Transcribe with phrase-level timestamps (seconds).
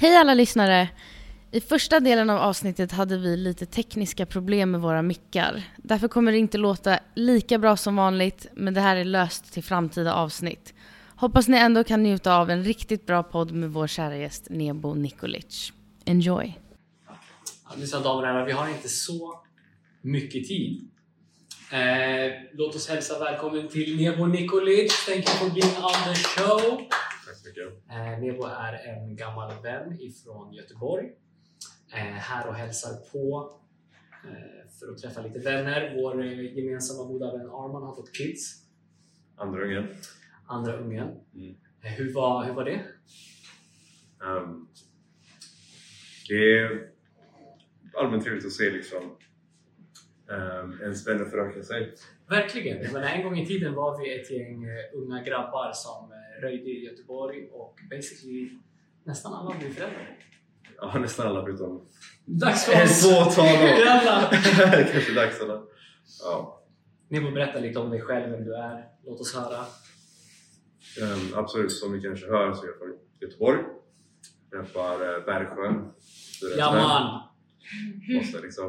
[0.00, 0.88] Hej alla lyssnare!
[1.50, 5.62] I första delen av avsnittet hade vi lite tekniska problem med våra mickar.
[5.76, 9.62] Därför kommer det inte låta lika bra som vanligt, men det här är löst till
[9.62, 10.74] framtida avsnitt.
[11.16, 14.94] Hoppas ni ändå kan njuta av en riktigt bra podd med vår kära gäst Nebo
[14.94, 15.72] Nikolic.
[16.04, 16.58] Enjoy!
[17.06, 19.42] Ja, Mina damer och herrar, vi har inte så
[20.02, 20.90] mycket tid.
[21.72, 25.06] Eh, låt oss hälsa välkommen till Nebo Nikolic.
[25.06, 26.88] Thank you for being on the show.
[27.28, 27.90] Tack så mycket.
[27.90, 31.06] Eh, Nebo är en gammal vän ifrån Göteborg.
[31.92, 33.52] Eh, här och hälsar på
[34.24, 35.94] eh, för att träffa lite vänner.
[35.96, 38.64] Vår gemensamma goda vän Arman har fått kids.
[39.36, 39.88] Andra ungen.
[40.46, 41.20] Andra ungen.
[41.34, 41.54] Mm.
[41.80, 42.80] Hur, var, hur var det?
[44.24, 44.68] Ehm,
[46.28, 46.90] det är
[47.94, 49.02] allmänt trevligt att se liksom
[50.26, 51.94] um, ens vänner föröka sig.
[52.28, 52.92] Verkligen!
[52.92, 57.48] Menar, en gång i tiden var vi ett gäng unga grabbar som röjde i Göteborg
[57.52, 58.50] och basically
[59.04, 60.18] nästan alla blev föräldrar.
[60.76, 61.88] Ja, nästan alla förutom
[62.24, 63.02] Dags för ett oss!
[63.02, 63.66] fåtal då.
[63.84, 64.28] Jalla!
[64.92, 65.62] Kanske dags alla.
[66.22, 66.64] Ja,
[67.08, 68.84] Nemo, berätta lite om dig själv, vem du är.
[69.04, 69.64] Låt oss höra.
[71.02, 71.72] ehm, absolut.
[71.72, 73.58] Som ni kanske hör så är jag från Göteborg.
[74.50, 75.92] Träffar uh, Bergsjön.
[76.00, 76.58] studenten.
[76.58, 77.22] Ja man!
[78.16, 78.68] Måste liksom.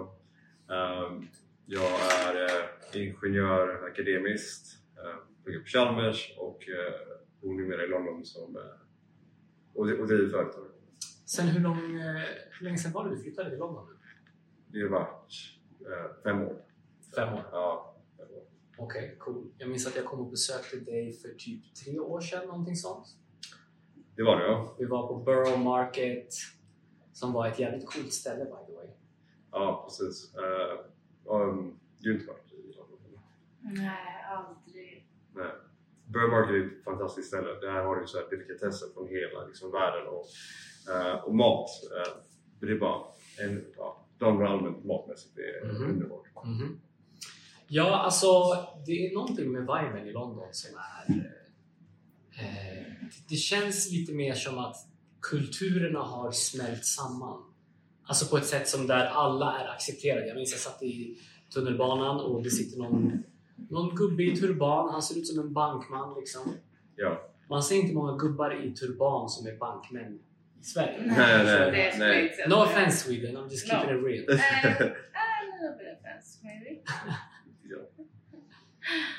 [0.71, 1.27] Ehm,
[1.65, 1.91] jag
[2.27, 4.67] är uh, ingenjör akademiskt.
[4.97, 7.08] Uh, pluggar på Chalmers och uh,
[7.41, 8.63] bor numera i London som, uh,
[9.73, 10.65] och, och driver företag.
[11.25, 13.87] Sen hur, lång, eh, hur länge sedan var det du flyttade till London?
[14.67, 15.33] Det har varit
[15.79, 16.61] eh, fem år.
[17.15, 17.45] Fem år.
[17.51, 17.95] Ja.
[18.77, 19.51] Okej, cool.
[19.57, 23.07] Jag minns att jag kom och besökte dig för typ tre år sedan, någonting sånt.
[24.15, 24.75] Det var det ja.
[24.79, 26.33] Vi var på Borough Market,
[27.13, 28.87] som var ett jävligt coolt ställe by the way.
[29.51, 30.35] Ja, precis.
[30.35, 33.19] Uh, um, du har inte varit i London?
[33.59, 35.07] Nej, aldrig.
[35.33, 35.51] Nej.
[36.09, 37.47] Market är ett fantastiskt ställe.
[37.61, 40.25] Där har du så här delikatesser från hela liksom, världen och,
[40.93, 41.69] eh, och mat.
[41.97, 42.13] Uh,
[42.59, 43.01] det är bara
[43.43, 45.89] en, ja, London allmänt matmässigt det är Mhm.
[45.89, 46.45] underbart.
[46.45, 46.79] Mhm.
[47.67, 48.27] Ja, alltså
[48.85, 51.15] det är någonting med viben i London som är...
[52.39, 52.93] Eh,
[53.29, 54.75] det känns lite mer som att
[55.21, 57.43] kulturerna har smält samman.
[58.03, 60.27] Alltså på ett sätt som där alla är accepterade.
[60.27, 61.17] Jag minns jag satt i
[61.53, 63.23] tunnelbanan och det sitter någon,
[63.69, 64.89] någon gubbe i turban.
[64.91, 66.41] Han ser ut som en bankman liksom.
[66.95, 67.29] Ja.
[67.49, 70.19] Man ser inte många gubbar i turban som är bankmän
[70.59, 71.03] i Sverige.
[71.05, 72.29] Nej, nej, nej.
[72.29, 72.47] skit.
[72.49, 74.23] No offense Sweden, I'm just keeping it real.
[74.29, 76.81] Uh, a little bit offense maybe.
[77.63, 78.05] ja.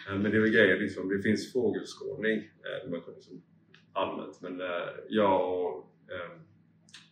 [0.09, 1.09] Eh, Men det är väl grejer liksom.
[1.09, 3.43] Det finns fågelskådning eh, liksom,
[3.93, 4.41] allmänt.
[4.41, 4.67] Men eh,
[5.09, 6.41] jag och eh,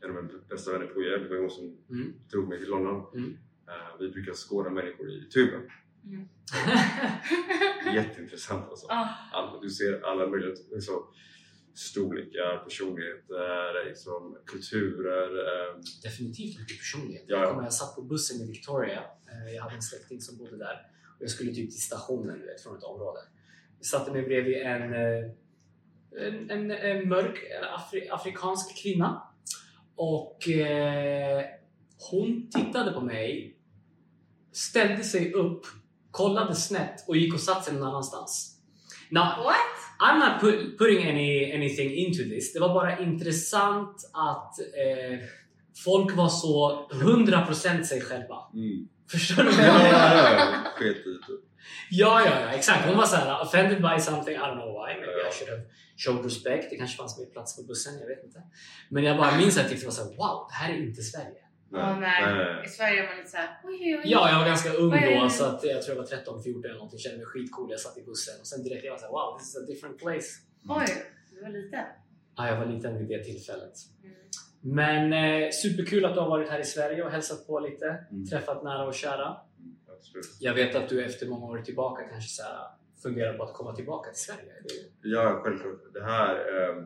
[0.01, 2.13] en av mina bästa vänner på det var hon som Mm.
[2.31, 3.05] drog mig till London.
[3.15, 3.39] Mm.
[3.69, 5.61] Eh, vi brukar skåda människor i tuben.
[7.95, 8.87] Jätteintressant alltså.
[8.89, 9.09] Ja.
[9.33, 11.07] Alla, du ser alla möjliga liksom,
[11.75, 15.39] storlekar, personligheter, liksom, kulturer.
[15.39, 17.25] Eh, definitivt mycket personlighet.
[17.27, 17.43] Ja, ja.
[17.43, 19.03] Jag, kommer, jag satt på bussen i Victoria.
[19.31, 20.77] Eh, Jag hade en släkting som bodde där.
[21.17, 23.21] Och jag skulle typ till stationen du vet, från ett område.
[23.79, 25.31] Jag satte mig bredvid en, eh,
[26.27, 27.39] en, en, en mörk
[27.75, 29.23] afri, afrikansk kvinna.
[29.97, 31.45] Och eh,
[32.11, 33.59] hon tittade på mig,
[34.53, 35.67] ställde sig upp,
[36.11, 38.55] kollade snett och gick och satte sig någon annanstans.
[39.11, 39.57] Now, What?
[40.01, 42.53] I'm not put, putting any, anything into this.
[42.53, 45.19] Det var bara intressant att eh,
[45.85, 48.37] folk var så 100% sig själva.
[48.55, 48.89] mm.
[49.11, 50.25] Förstår du vad Ja, jag menar?
[50.25, 50.71] ja, ja.
[50.77, 51.19] Sket i.
[51.91, 52.87] Ja, ja, ja, exakt.
[52.87, 54.95] Hon var såhär offended by something, I don't know why.
[54.95, 55.29] Maybe.
[55.29, 55.63] I should have
[55.97, 56.71] showed respect.
[56.71, 58.39] Det kanske fanns mer plats på bussen, jag vet inte.
[58.91, 61.03] Men jag bara minns att jag tyckte det var såhär, wow, det här är inte
[61.03, 61.43] Sverige.
[61.71, 62.65] Nej.
[62.65, 64.03] I Sverige är man lite såhär oj oj oj.
[64.05, 66.75] Ja, jag var ganska ung då, så att jag tror jag var 13, 14 eller
[66.75, 66.99] någonting.
[66.99, 67.71] Kände mig skitcool.
[67.71, 69.99] Jag satt i bussen och sen direkt jag var såhär, wow, this is a different
[69.99, 70.29] place.
[70.69, 70.87] Oj,
[71.31, 71.85] du var liten.
[72.37, 73.75] Ja, jag var liten vid det tillfället.
[74.05, 74.15] Mm.
[74.61, 77.87] Men eh, superkul att du har varit här i Sverige och hälsat på lite.
[78.11, 78.27] Mm.
[78.27, 79.37] Träffat nära och kära.
[79.99, 80.37] Absolut.
[80.41, 82.59] Jag vet att du efter många år tillbaka kanske så här,
[83.03, 84.53] funderar på att komma tillbaka till Sverige.
[85.03, 85.95] Ja, självklart.
[85.95, 86.85] Det här eh,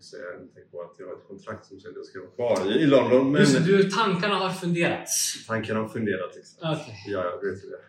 [0.00, 0.38] säga.
[0.38, 2.86] Tänker på att jag har ett kontrakt som säger att jag ska vara kvar i,
[2.86, 3.32] London.
[3.32, 5.46] Men Just du, tankarna har funderats.
[5.46, 6.36] tanken har funderat.
[6.36, 6.72] Liksom.
[6.72, 6.94] Okej.
[7.06, 7.76] Ja, jag vet det.
[7.76, 7.82] Eh,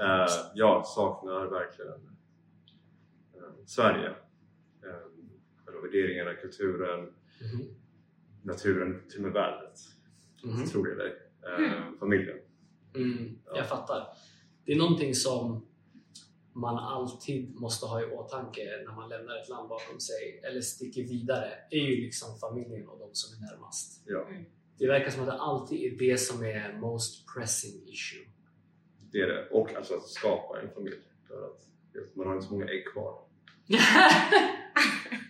[0.00, 1.92] Eh, jag saknar verkligen
[3.34, 4.14] eh, Sverige.
[5.64, 7.74] Själva värderingarna, kulturen, mhm,
[8.42, 9.78] naturen, till och med vädret.
[10.44, 10.66] mhm.
[10.66, 11.12] Tror jag dig.
[11.66, 12.36] Eh, familjen.
[12.96, 13.56] Mm, Ja.
[13.56, 14.06] jag fattar.
[14.64, 15.66] Det är någonting som
[16.54, 21.02] man alltid måste ha i åtanke när man lämnar ett land bakom sig eller sticker
[21.02, 24.02] vidare är ju liksom familjen och de som är närmast.
[24.06, 24.26] Ja,
[24.78, 28.26] Det verkar som att det alltid är det som är most pressing issue.
[29.12, 29.48] det är det.
[29.50, 30.96] Och alltså att skapa en familj.
[31.28, 31.66] För att
[32.16, 33.18] man har inte så många ägg kvar.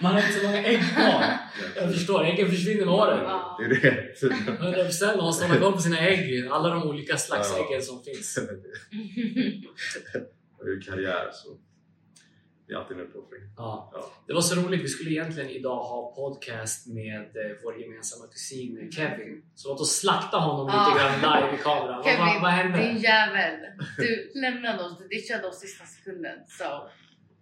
[0.00, 1.24] Man har inte så många ägg kvar.
[1.76, 3.18] Jag förstår, äggen försvinner med åren.
[3.58, 4.88] Det är det.
[4.90, 6.48] 100% man måste hålla koll på sina ägg.
[6.50, 7.66] Alla de olika slags Ja.
[7.66, 8.38] äggen som finns.
[10.64, 11.48] Det är karriär så
[12.66, 13.40] det är alltid en uppoffring.
[13.56, 13.90] Ja.
[13.94, 14.12] Ja.
[14.26, 18.90] Det var så roligt, vi skulle egentligen idag ha podcast med eh, vår gemensamma kusin
[18.92, 19.42] Kevin.
[19.54, 22.04] Så låt oss slakta honom lite grann live i kameran.
[22.04, 23.00] Kevin, vad, vad, vad din hände?
[23.00, 23.60] jävel.
[23.98, 26.38] Du lämnade oss, du ditchade oss sista sekunden.
[26.48, 26.64] So,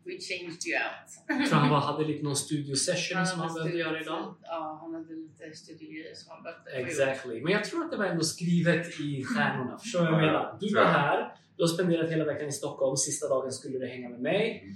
[0.07, 1.09] we changed you out.
[1.41, 4.35] Jag tror han bara hade lite någon studio session som han hade behövde göra idag.
[4.43, 6.71] Ja, han hade lite studiegrejer som han behövde.
[6.71, 7.43] Exactly.
[7.43, 9.79] Men jag tror att det var ändå skrivet i stjärnorna.
[9.83, 10.57] Förstår du vad jag Ja, menar?
[10.61, 12.97] Du var här, du har spenderat hela veckan i Stockholm.
[12.97, 14.73] Sista dagen skulle du hänga med mig.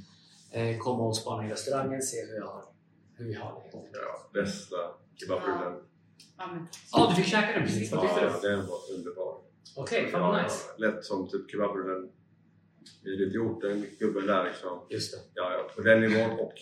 [0.52, 2.64] Eh, komma och spana i restaurangen, se hur, jag har,
[3.16, 3.98] hur vi har det.
[3.98, 4.76] Ja, bästa
[5.16, 5.82] kebabrullen.
[6.38, 7.92] Ja, men, Ja, du fick käka den precis.
[7.92, 8.48] Vad tyckte Ja, du?
[8.48, 9.38] den var underbar.
[9.76, 10.64] Okej, fan vad Ja, nice.
[10.78, 12.10] Lätt som typ kebabrullen
[13.04, 14.86] i lite gjort, en gubbe där liksom.
[14.90, 15.18] Just det.
[15.34, 16.52] Ja, ja, på den nivån och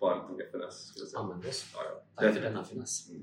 [0.00, 1.20] bara lite mer finess skulle jag säga.
[1.20, 1.64] Använd oss.
[1.74, 2.04] Ja, ja.
[2.22, 3.08] Tack för Den- denna finess.
[3.10, 3.22] Mm.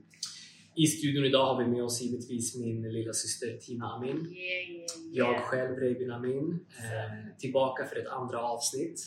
[0.75, 4.09] I studion idag har vi med oss givetvis min lilla syster Tina Amin.
[4.17, 5.41] yeah, yeah, Jag yeah.
[5.43, 6.65] själv, Reibin Amin.
[6.77, 9.01] Eh, tillbaka för ett andra avsnitt.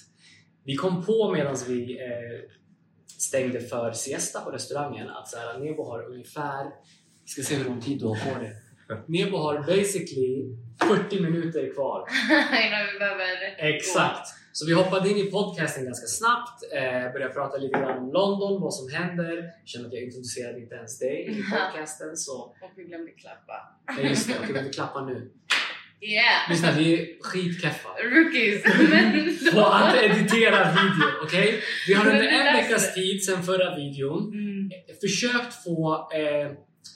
[0.65, 2.51] Vi kom på medan vi eh,
[3.07, 6.65] stängde för siesta på restaurangen att så här, Nebo har ungefär,
[7.23, 8.53] vi ska se hur lång tid du har på dig.
[9.07, 12.07] Nebo har basically 40 minuter kvar.
[12.67, 13.27] Innan vi behöver
[13.59, 14.29] Exakt!
[14.55, 18.61] Så vi hoppade in i podcasten ganska snabbt, eh, började prata lite grann om London,
[18.63, 19.51] vad som händer.
[19.65, 22.17] Känner att jag introducerade inte ens dig i podcasten.
[22.17, 22.37] Så.
[22.43, 23.57] Och vi glömde klappa.
[24.01, 25.31] eh, just det, men vi klappar nu.
[26.01, 26.51] Yeah!
[26.51, 27.89] Lyssna, vi är skitkeffa.
[28.05, 28.63] Rookies!
[29.55, 31.61] På att editera video, okej?
[31.89, 34.71] Vi har under en veckas tid sedan förra videon Mm.
[35.01, 36.51] försökt få eh,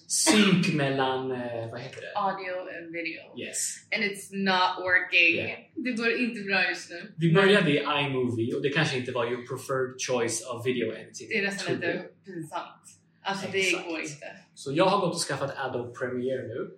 [0.08, 2.12] synk mellan, eh, vad heter det?
[2.14, 3.22] Audio and video.
[3.46, 3.86] Yes.
[3.94, 5.34] And it's not working.
[5.36, 5.58] Yeah.
[5.74, 7.12] Det går inte bra just nu.
[7.16, 11.28] Vi började i iMovie och det kanske inte var your preferred choice of video editing.
[11.28, 12.82] Det är nästan lite pinsamt.
[13.22, 13.84] Alltså Exakt.
[13.84, 14.26] det går inte.
[14.54, 16.70] Så jag har gått och skaffat Adobe Premiere nu.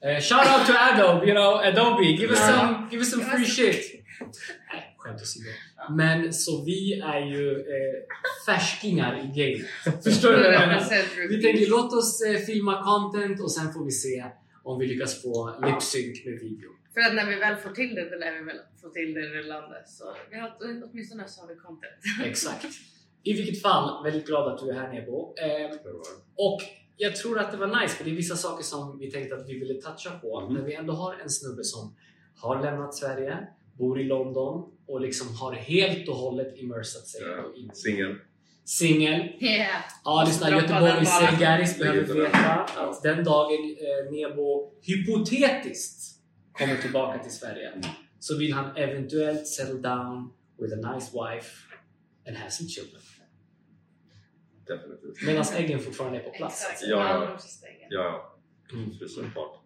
[0.00, 3.44] Eh, shout out to Adobe, you know, Adobe, give us some, give us some free
[3.44, 4.04] shit.
[5.08, 5.50] Skämt åsido.
[5.90, 7.96] Men så vi är ju eh,
[8.46, 9.64] färskingar i game.
[10.04, 10.80] Förstår du vad jag menar?
[10.80, 14.24] 100% Vi tänker låt oss eh, filma content och sen får vi se
[14.62, 16.70] om vi lyckas få lip-sync med video.
[16.94, 19.20] För att när vi väl får till det, då lär vi väl få till det
[19.20, 19.82] rullande.
[19.86, 20.56] Så vi har,
[20.90, 22.00] åtminstone så har vi content.
[22.24, 22.66] Exakt.
[23.22, 25.34] I vilket fall, väldigt glad att du är här Nebo.
[25.36, 25.90] Eh, Det
[26.36, 26.60] och
[26.96, 29.48] jag tror att det var nice för det är vissa saker som vi tänkte att
[29.48, 30.40] vi ville toucha på.
[30.40, 30.54] Mhm.
[30.54, 31.96] När vi ändå har en snubbe som
[32.36, 37.52] har lämnat Sverige, bor i London och liksom har helt och hållet immersat sig Ja,
[37.56, 37.70] in.
[37.74, 38.16] Singel.
[38.64, 39.20] Singel.
[39.40, 39.80] Yeah!
[40.04, 40.50] Ja, lyssna.
[40.50, 41.36] Göteborgs bara.
[41.40, 46.20] Garis behöver veta att den dagen eh, Nebo hypotetiskt
[46.52, 47.80] kommer tillbaka till Sverige Mm.
[48.18, 51.50] så vill han eventuellt settle down with a nice wife
[52.28, 53.02] and have some children.
[54.66, 55.26] Definitivt.
[55.26, 56.62] Medan äggen fortfarande är på plats.
[56.64, 56.82] Exakt.
[56.90, 57.38] Ja, ja.
[57.90, 58.02] Ja,
[58.70, 58.76] ja.
[58.78, 58.90] Mm.
[59.32, 59.60] Klart.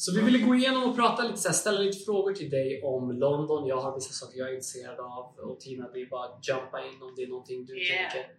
[0.00, 2.82] Så vi ville gå igenom och prata lite, så här, ställa lite frågor till dig
[2.82, 3.66] om London.
[3.66, 6.80] Jag har vissa saker jag är intresserad av och Tina, det är bara att jumpa
[6.80, 8.12] in om det är någonting du Yeah.
[8.12, 8.30] tänker.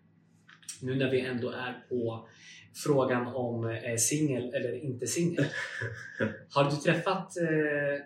[0.82, 2.28] Nu när vi ändå är på
[2.84, 5.46] frågan om eh, singel eller inte singel.
[6.54, 8.06] har du träffat eh,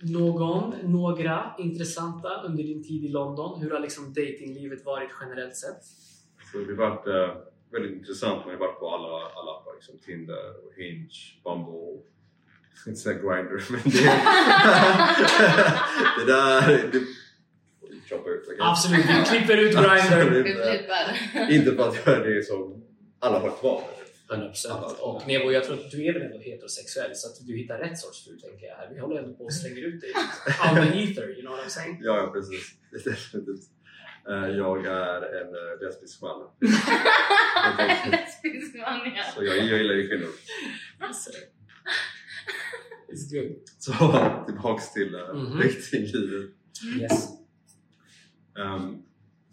[0.00, 3.60] någon, några intressanta under din tid i London?
[3.60, 5.84] Hur har liksom datinglivet varit generellt sett?
[6.52, 7.42] Så det har varit eh,
[7.72, 8.44] väldigt intressant.
[8.44, 9.74] Man har varit på alla, alla appar.
[9.74, 12.02] Liksom Tinder, och Hinge, Bumble.
[12.86, 13.90] Inte såhär Grindr, men det...
[16.18, 16.60] det där...
[16.92, 17.00] Det,
[18.08, 18.56] choppa ut, okej?
[18.60, 21.50] Absolut, vi klipper ut Grindr.
[21.50, 22.84] Inte för att göra det som
[23.20, 23.82] alla har kvar.
[24.28, 27.78] 100% och Nebo, jag tror att du är väl ändå heterosexuell så att du hittar
[27.78, 28.88] rätt sorts fru tänker jag här.
[28.94, 31.68] Vi håller ändå på och slänger ut dig out the ether, you know what I'm
[31.68, 31.98] saying?
[32.02, 32.74] Ja, ja precis.
[33.04, 33.60] Definitivt.
[34.28, 36.48] Eh, Jag är en lesbisk man.
[38.10, 39.22] Lesbisk man ja.
[39.34, 40.28] Så jag, jag gillar ju kvinnor.
[41.00, 41.30] Alltså,
[43.08, 43.56] It's good.
[43.78, 43.92] Så
[44.46, 45.58] tillbaks till uh, Mhm.
[45.58, 46.50] datinglivet.
[47.00, 47.28] Yes.
[48.58, 49.02] Ehm,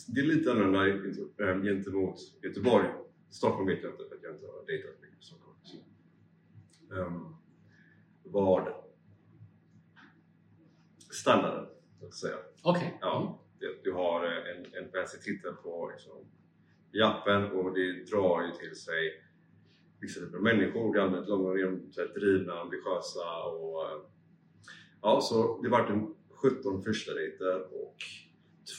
[0.08, 2.88] det är lite annorlunda um, gentemot Göteborg.
[3.30, 5.58] Stockholm vet jag inte för att jag inte har dejtat mycket i Stockholm.
[6.92, 7.36] Ehm,
[8.24, 8.68] vad
[11.12, 11.66] standarden,
[12.00, 12.38] så att säga.
[12.64, 12.98] Okej.
[13.02, 16.18] Ja, det, du har eh, en, en fancy titel på liksom,
[16.94, 19.23] i appen och det drar ju till sig
[20.04, 20.94] vissa typer av människor.
[20.94, 21.54] Det är allmänt långa
[22.16, 23.98] drivna, ambitiösa och eh,
[25.02, 27.96] ja, så det vart en 17 första dejter och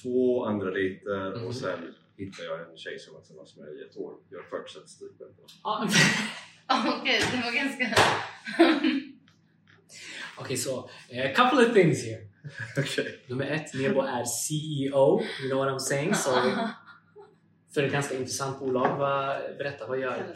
[0.03, 1.47] två andra dejter Mhm.
[1.47, 4.15] och sen hittade jag en tjej som var tillsammans med mig i ett år.
[4.31, 5.27] Jag har fört statistiken.
[5.65, 5.89] Ja,
[7.01, 7.85] Okej, det var ganska...
[10.39, 10.79] Okej, så
[11.11, 12.21] a couple of things here.
[12.79, 13.25] Okej.
[13.29, 16.15] Nummer ett, Nebo är CEO, you know what I'm saying?
[16.15, 16.31] So
[17.75, 18.99] för ett ganska intressant bolag.
[19.59, 20.35] Berätta, vad gör ni?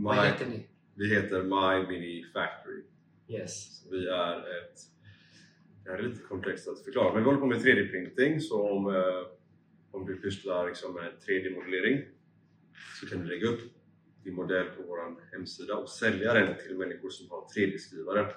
[0.00, 0.04] Det.
[0.04, 0.66] Vad My, heter ni?
[0.94, 2.82] vi heter My Mini Factory.
[3.28, 3.82] Yes.
[3.82, 4.78] Så vi är ett...
[5.84, 8.94] Det här är lite komplext att förklara, men vi håller på med 3D-printing så om,
[8.94, 9.02] eh,
[9.90, 12.04] om du pysslar liksom med 3D-modellering
[13.00, 13.60] så kan du lägga upp
[14.24, 14.98] din modell på vår
[15.32, 18.32] hemsida och sälja den till människor som har 3D-skrivare.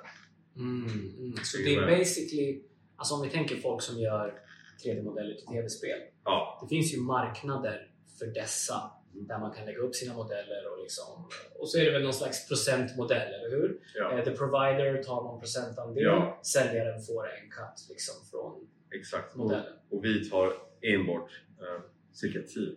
[0.56, 1.34] Mm, mm.
[1.44, 2.62] Så Det är basically,
[2.96, 4.40] alltså om vi tänker folk som gör
[4.86, 6.00] 3D-modeller till tv-spel.
[6.24, 7.93] Ja, Det finns ju marknader
[8.26, 11.92] för dessa där man kan lägga upp sina modeller och liksom och så är det
[11.92, 13.80] väl någon slags procentmodell, eller hur?
[13.96, 16.40] ja Eh, The provider tar någon procentandel, Ja.
[16.44, 19.32] säljaren får en cut liksom från exakt.
[19.34, 19.74] Och, modellen.
[19.90, 21.82] och vi tar enbart eh,
[22.14, 22.76] cirka 10%.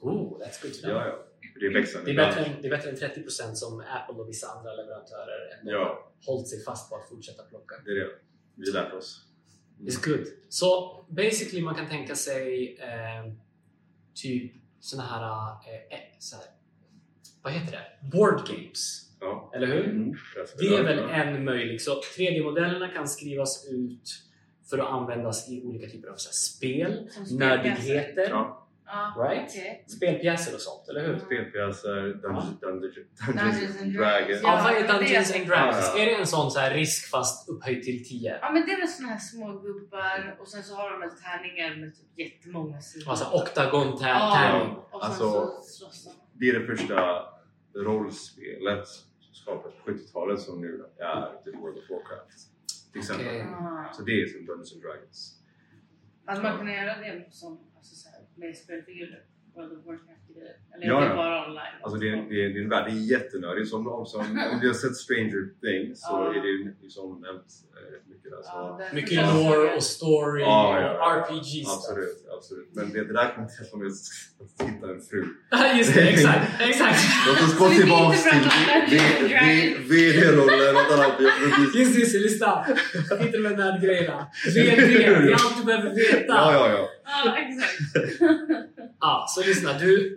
[0.00, 0.92] Oh, that's good to know.
[0.96, 1.26] Ja, ja.
[1.60, 2.12] Det är växande.
[2.12, 5.58] Det är, bättre än, det är bättre än 30% som Apple och vissa andra leverantörer
[5.60, 6.12] ändå Ja.
[6.26, 7.74] hållit sig fast på att fortsätta plocka.
[7.84, 8.08] Det är det.
[8.54, 9.26] Vi lärt oss.
[9.80, 10.26] It's good.
[10.48, 13.32] Så basically man kan tänka sig eh,
[14.14, 16.44] typ såna här, eh, eh, så här,
[17.42, 18.08] vad heter det?
[18.16, 19.06] Board games.
[19.20, 19.52] Ja.
[19.54, 19.84] Eller hur?
[19.90, 20.14] Mm.
[20.58, 21.10] Det är väl Ja.
[21.10, 21.82] en möjlig.
[21.82, 24.22] Så 3D-modellerna kan skrivas ut
[24.70, 28.59] för att användas i olika typer av så här, spel, nördigheter, Ja.
[28.92, 29.48] Ja, Right?
[29.50, 29.84] okej.
[29.96, 31.18] spelpjäser och sånt, eller hur?
[31.18, 32.68] Spelpjäser, Dungeons, Ja.
[32.68, 32.94] Dungeons,
[33.26, 34.40] Dungeons and Dragons.
[34.42, 35.92] Ja, vad är Dungeons and Dragons?
[35.94, 35.98] Ja.
[36.02, 38.38] Är det en sån så här risk fast upphöjt till 10?
[38.42, 41.10] Ja men det är väl såna här små gubbar och sen så har de väl
[41.10, 43.10] tärningar med typ jättemånga sidor.
[43.10, 46.10] Alltså oktagon Ja, Alltså- så.
[46.32, 47.24] Det är det första
[47.76, 48.86] rollspelet
[49.20, 52.38] som skapades på 70-talet som nu är typ World of Warcraft.
[52.92, 53.26] Till exempel.
[53.26, 53.40] Okej.
[53.42, 53.92] Ah.
[53.92, 55.36] Så det är som Dungeons and Dragons.
[56.26, 59.20] Hade man kunnat göra det som, alltså så här, med spelfigurer?
[59.54, 60.54] World of Warcraft grejer?
[60.74, 61.74] Eller Ja, är det bara online?
[61.82, 63.68] Alltså det är, det är, det är en värld, det är jättenördigt.
[63.68, 64.20] Som, som, som,
[64.52, 66.34] om du har sett Stranger Things så Ja.
[66.34, 68.42] är det ju liksom nämnt eh, rätt mycket där.
[68.42, 68.50] Så.
[68.54, 71.26] Ja, Mycket lore och story Ja, ja, och ja.
[71.36, 71.74] RPG stuff.
[71.76, 72.68] Absolut, absolut.
[72.72, 73.92] Men det, det där kommer till som jag
[74.68, 75.24] hittar en fru.
[75.78, 76.46] Just det, exakt.
[76.60, 76.98] exakt.
[77.26, 78.40] Låt oss gå tillbaks till.
[79.90, 82.66] VD-rollen och alla vi- Just det, lyssna.
[83.20, 84.26] Inte med nördgrejerna.
[84.54, 86.24] VD, det är allt du behöver veta.
[86.26, 86.88] Ja, ja, ja.
[87.24, 88.20] Ja, exakt.
[89.00, 89.78] Ja, så lyssna.
[89.78, 90.16] Du,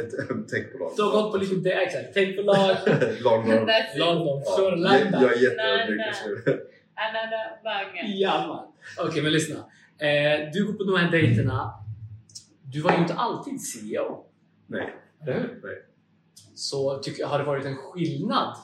[0.00, 0.92] Ett techbolag.
[0.96, 1.54] du har gått på lite...
[1.54, 2.14] det- Exakt.
[2.14, 2.76] Techbolag,
[3.20, 3.52] London.
[3.68, 3.98] That's it.
[3.98, 4.42] London,
[5.12, 6.60] Ja, jag, är jätteödmjuk just nu.
[6.96, 8.04] Another banger.
[8.06, 8.72] Ja, man.
[9.08, 9.56] Okej, men lyssna.
[9.98, 11.72] Eh, du går på de här dejterna.
[12.72, 14.24] Du var ju inte alltid CEO.
[14.66, 14.94] Nej.
[15.22, 15.60] Eller hur?
[15.62, 15.82] Nej.
[16.54, 18.56] Så tycker, har det varit en skillnad?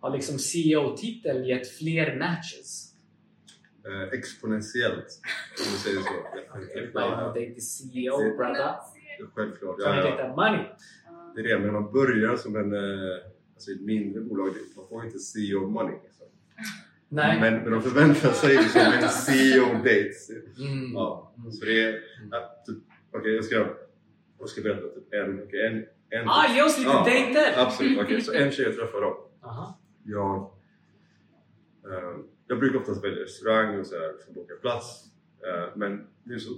[0.00, 2.87] Har liksom CEO-titeln gett fler matches?
[3.88, 5.20] Eh, exponentiellt,
[5.58, 6.12] om du säger så.
[7.34, 8.74] Date CEO, Det- brother.
[9.34, 9.76] Självklart.
[9.78, 10.16] Ja, get ja.
[10.26, 10.64] that money.
[11.34, 12.80] Det är det, men man börjar som en, eh,
[13.54, 14.48] alltså ett mindre bolag.
[14.76, 15.94] Man får inte CEO money.
[16.04, 16.26] Liksom.
[17.08, 17.40] Nej.
[17.40, 20.12] Men, men de förväntar sig liksom en CEO-date.
[20.58, 20.92] Mm.
[20.92, 21.94] Ja, så det är...
[22.32, 23.66] att typ- Okej, jag, ska,
[24.38, 25.42] jag ska berätta typ en...
[25.42, 27.62] okej, en, en Ah, ge oss lite Ja, dejter!
[27.62, 28.20] Absolut, okej.
[28.20, 29.28] Så en tjej jag träffade då.
[29.42, 29.78] Aha.
[30.04, 30.36] Jag,
[31.92, 32.18] eh,
[32.48, 35.04] jag brukar oftast välja restaurang och så här, för att boka plats.
[35.46, 36.50] Eh, men nu så,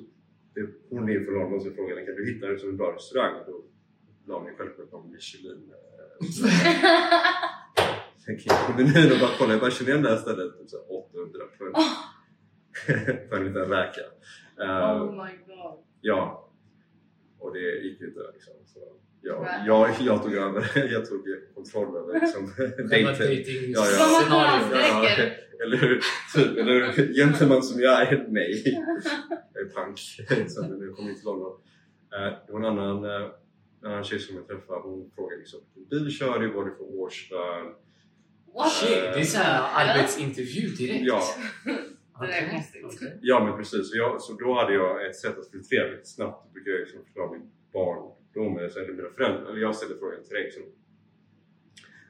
[0.55, 3.35] det, hon är från London så jag frågade kan du hitta en sån bra restaurang?
[3.47, 3.65] Då
[4.27, 5.73] la hon ju självklart någon Michelin.
[5.73, 6.27] Eh,
[8.27, 10.59] Tänker jag på menyn och bara kolla, jag bara känner igen det här stället.
[10.59, 11.73] Typ så här 800 för en,
[13.29, 14.01] för en liten räka.
[14.61, 15.85] Eh, Oh my god.
[16.01, 16.51] Ja.
[17.39, 18.55] Och det gick ju inte liksom.
[18.67, 18.81] Så,
[19.23, 21.25] ja, jag, jag tog över, jag tog
[21.55, 22.47] kontroll över liksom,
[22.91, 23.85] dating Ja,
[24.31, 24.71] ja.
[24.73, 25.33] Räcker.
[25.65, 26.01] Eller hur?
[26.35, 27.15] Typ, eller hur?
[27.15, 28.63] Gentleman som jag är, nej.
[29.55, 29.99] Jag är punk.
[30.51, 31.53] Så när jag kom hit till London.
[32.15, 33.29] Eh, Det var en annan, eh,
[33.83, 34.81] en annan tjej som jag träffade.
[34.81, 36.51] Hon frågade liksom, vilken bil kör du?
[36.53, 37.67] Vad är det för årslön?
[38.55, 38.73] What?
[38.73, 41.05] Shit, det är såhär arbetsintervju direkt.
[41.07, 41.23] Ja,
[42.21, 43.91] Det ja men precis.
[43.91, 46.45] Så, jag, så då hade jag ett sätt att filtrera lite snabbt.
[46.47, 49.51] Då brukar jag liksom förklara min barndom eller så är det mina föräldrar.
[49.51, 50.51] Eller jag ställde frågan till dig.
[50.51, 50.61] Så,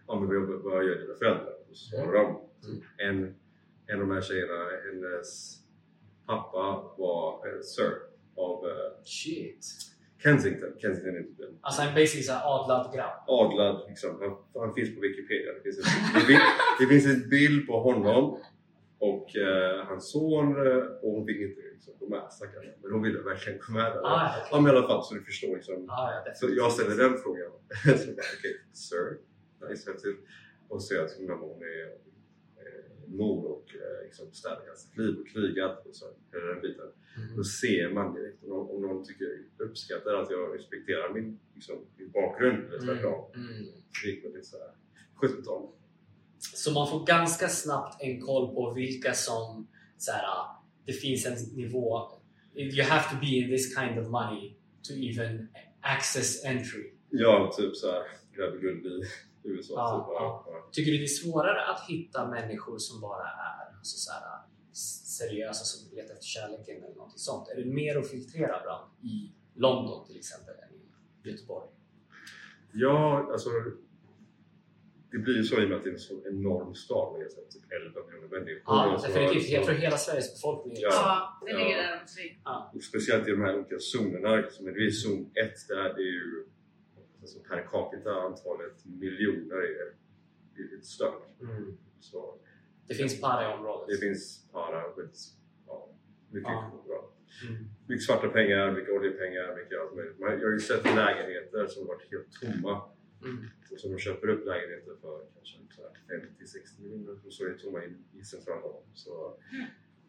[0.06, 1.54] ja, men vad, vad gör dina föräldrar?
[1.70, 2.40] Och så svarar de.
[2.68, 2.82] Mm.
[2.96, 3.34] En,
[3.86, 5.56] en av de här tjejerna, hennes
[6.26, 7.92] pappa var eh, Sir
[8.36, 9.66] av eh, Shit.
[10.22, 10.68] Kensington.
[10.78, 13.24] Kensington är typ en Alltså en basically såhär adlad grabb.
[13.26, 14.10] adlad, liksom.
[14.20, 15.52] han, han finns på Wikipedia.
[15.52, 16.42] Det finns, en, det, finns,
[16.80, 18.38] det finns en bild på honom
[19.00, 22.66] och eh, hans son eh, och hon fick inte liksom, gå med stackarn.
[22.82, 23.92] Men hon ville verkligen gå med.
[23.92, 24.00] där.
[24.04, 24.48] Ah, okej.
[24.50, 25.90] Ja men i alla fall så du förstår liksom.
[25.90, 27.52] Ah, ja, Så jag ställer den frågan.
[27.82, 29.18] så bara, okej, sir.
[29.68, 30.08] Nice to
[30.68, 31.86] Och så jag som hon är
[32.62, 34.26] eh, mor och eh, liksom
[34.64, 36.90] hela sitt liv och krigat och så hela den biten.
[37.16, 37.36] Mm.
[37.36, 41.76] Då ser man direkt om någon, om någon tycker, uppskattar att jag respekterar min, liksom,
[41.96, 43.30] min bakgrund eller tvärtom.
[43.34, 43.48] Mm.
[43.48, 43.64] Mm.
[44.02, 44.70] Det gick väldigt såhär
[45.22, 45.68] 70-tal.
[46.40, 49.68] Så man får ganska snabbt en koll på vilka som
[49.98, 50.24] så här,
[50.86, 52.12] det finns en nivå.
[52.54, 55.48] You have to be in this kind of money to even
[55.80, 56.92] access entry.
[57.10, 58.02] Ja, typ såhär
[58.36, 59.02] gräver guld i
[59.42, 59.74] USA.
[59.76, 60.14] Ja, typ.
[60.14, 60.44] ja.
[60.46, 60.68] Ja.
[60.72, 64.22] Tycker du det är svårare att hitta människor som bara är alltså så här,
[64.72, 67.48] seriösa som letar efter kärleken eller något sånt?
[67.48, 71.68] Är det mer att filtrera bland i London till exempel än i Göteborg?
[72.72, 73.50] Ja, alltså
[75.12, 77.28] det blir ju så i och med att det är en så enorm stad med
[77.30, 78.62] typ 11 miljoner människor.
[78.66, 79.48] Ja, definitivt.
[79.48, 80.88] Jag tror hela Sveriges befolkning Ja.
[80.92, 82.80] Ja, det ligger där omkring.
[82.82, 84.50] speciellt i de här olika zonerna.
[84.50, 86.44] Som är det är zon 1 där det är ju
[87.20, 89.86] alltså per capita antalet miljoner är,
[90.56, 91.22] är stört.
[91.40, 91.76] Mm.
[92.00, 92.38] Så
[92.88, 93.88] Det finns para i området.
[93.88, 94.82] det finns para,
[95.66, 95.88] ja,
[96.30, 96.82] mycket Ja.
[96.86, 97.12] bra.
[97.48, 97.64] Mm.
[97.86, 100.16] Mycket svarta pengar, mycket oljepengar, mycket allt möjligt.
[100.18, 102.82] Jag har ju sett lägenheter som varit helt tomma
[103.24, 103.50] Mm.
[103.72, 106.20] och som de köper upp lägenheter för kanske så här
[106.78, 108.82] 50-60 miljoner och så är det tomma i, i centrala London.
[108.94, 109.36] Så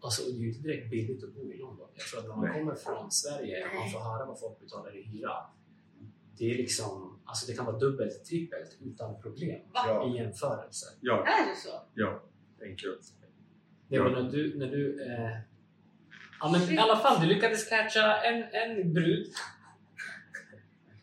[0.03, 1.87] Alltså, det är ju inte direkt billigt att bo i London.
[1.93, 2.59] Jag tror att när man Nej.
[2.59, 5.31] kommer från Sverige och man får höra vad folk betalar i hyra.
[6.37, 9.79] Det är liksom, alltså det kan vara dubbelt, trippelt utan problem Va?
[9.87, 10.09] Ja.
[10.13, 10.85] i jämförelse.
[11.01, 11.81] ja, Är det så?
[11.93, 12.23] ja,
[12.61, 13.13] enkelt.
[13.87, 14.03] Det Ja.
[14.03, 15.37] var när du, när du eh,
[16.39, 19.27] Ja men i alla fall, du lyckades catcha en, en brud.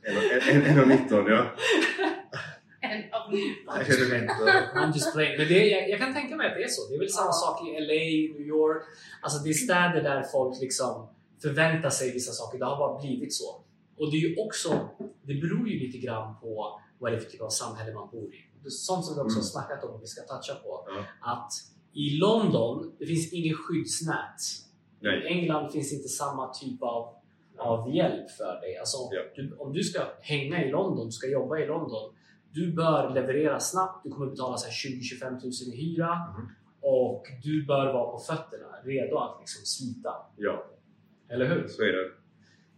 [0.09, 0.17] En,
[0.57, 1.47] en, en, en av 19 ja.
[2.81, 4.71] En av Jag vet inte.
[4.75, 5.39] I'm just playing.
[5.39, 6.89] Men det, jag, jag kan tänka mig att det är så.
[6.89, 8.83] Det är väl samma sak i LA, New York.
[9.23, 11.09] Alltså det är städer där folk liksom
[11.43, 12.59] förväntar sig vissa saker.
[12.59, 13.49] Det har bara blivit så.
[13.99, 14.89] Och det är ju också,
[15.23, 18.35] det beror ju lite grann på vad det är för typ av samhälle man bor
[18.35, 18.39] i.
[18.63, 19.53] Det är Sånt som vi också har Mm.
[19.55, 20.85] snackat om och vi ska toucha på.
[20.89, 21.05] Ja.
[21.33, 21.53] Att
[21.93, 24.41] i London, det finns ingen skyddsnät.
[25.01, 25.27] I Nej.
[25.27, 27.15] England finns inte samma typ av,
[27.59, 28.77] av hjälp för dig.
[28.79, 29.21] Alltså, Ja.
[29.37, 32.15] du, om du ska hänga i London, du ska jobba i London,
[32.53, 34.05] du bör leverera snabbt.
[34.05, 35.41] Du kommer betala så här 20-25 000
[35.75, 36.49] i hyra Mhm.
[36.81, 40.11] och du bör vara på fötterna, redo att liksom slita.
[40.37, 40.65] Ja,
[41.29, 41.69] Eller hur?
[41.69, 42.11] så är det.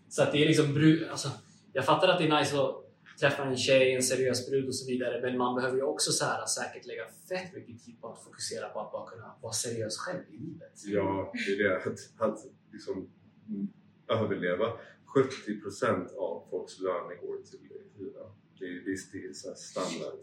[0.09, 0.67] Så att det är liksom
[1.11, 1.29] alltså,
[1.73, 2.77] Jag fattar att det är nice att
[3.21, 6.25] träffa en tjej, en seriös brud och så vidare, men man behöver ju också så
[6.25, 9.99] här, säkert lägga fett mycket tid på att fokusera på att bara kunna vara seriös
[9.99, 10.73] själv i livet.
[10.87, 11.77] Ja, det är det.
[11.77, 12.39] Att, att
[12.73, 13.09] liksom
[13.49, 13.69] mm,
[14.11, 14.67] överleva.
[15.15, 17.61] 70% av folks löner går till
[17.99, 18.25] hyra.
[18.59, 20.19] Det är, det är, det är så här standard.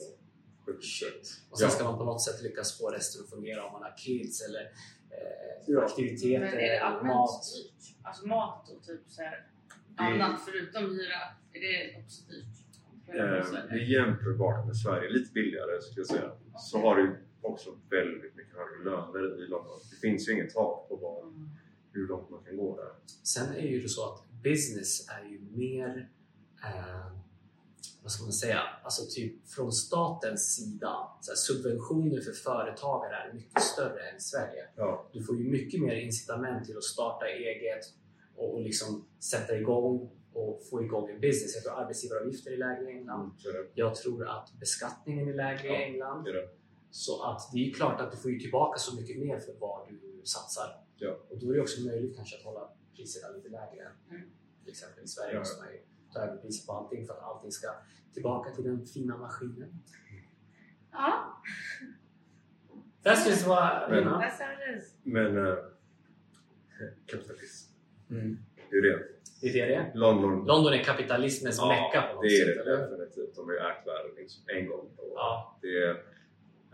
[0.66, 0.72] 70%.
[1.50, 1.70] Och sen Ja.
[1.70, 4.62] ska man på något sätt lyckas få resten att fungera om man har kids eller
[4.62, 5.86] eh, Ja.
[5.86, 7.44] aktiviteter, Men är det allmänt mat.
[7.56, 7.96] dyrt?
[8.04, 9.48] Alltså mat och typ så här,
[9.98, 11.22] Det- annat förutom hyra.
[11.54, 12.46] Är det också dyrt?
[13.08, 13.16] Eh,
[13.70, 16.32] det är jämförbart med Sverige, lite billigare skulle jag säga.
[16.60, 19.80] Så har du också väldigt mycket högre löner i London.
[19.92, 21.50] Det finns ju inget tak på vad, Mm.
[21.98, 22.92] Hur långt man kan gå där.
[23.24, 26.10] Sen är ju det så att business är ju mer,
[26.64, 27.12] eh,
[28.02, 31.08] vad ska man säga, alltså typ från statens sida.
[31.22, 34.68] Så subventioner för företagare är mycket större än i Sverige.
[34.76, 37.86] Ja, Du får ju mycket mer incitament till att starta eget
[38.36, 41.56] och, och liksom sätta igång och få igång en business.
[41.56, 43.32] Jag tror arbetsgivaravgifter är lägre i England.
[43.44, 43.68] det.
[43.74, 46.28] Jag tror att beskattningen är lägre Ja, i England.
[46.92, 49.88] Så att det är klart att du får ju tillbaka så mycket mer för vad
[49.90, 50.87] du satsar.
[51.00, 51.18] Ja.
[51.30, 54.30] Och då är det också möjligt kanske att hålla priserna lite lägre än Mm.
[54.62, 55.40] till exempel i Sverige Ja.
[55.40, 55.80] måste man ju
[56.14, 57.68] ta över priset på allting för att allting ska
[58.14, 59.80] tillbaka till den fina maskinen.
[60.92, 61.42] Ja,
[63.04, 64.22] That's just what, you Men- know.
[64.22, 64.98] that's how it is.
[65.04, 65.56] Men äh,
[67.06, 67.74] kapitalism,
[68.10, 68.38] Mm.
[68.70, 69.04] det är det.
[69.42, 69.92] Det är det.
[70.00, 73.36] London, London är kapitalismens mecka på något det är sätt, det eller definitivt.
[73.36, 74.86] De har ju ägt världen liksom en gång.
[74.98, 75.60] Och Ja.
[75.62, 76.04] Det är,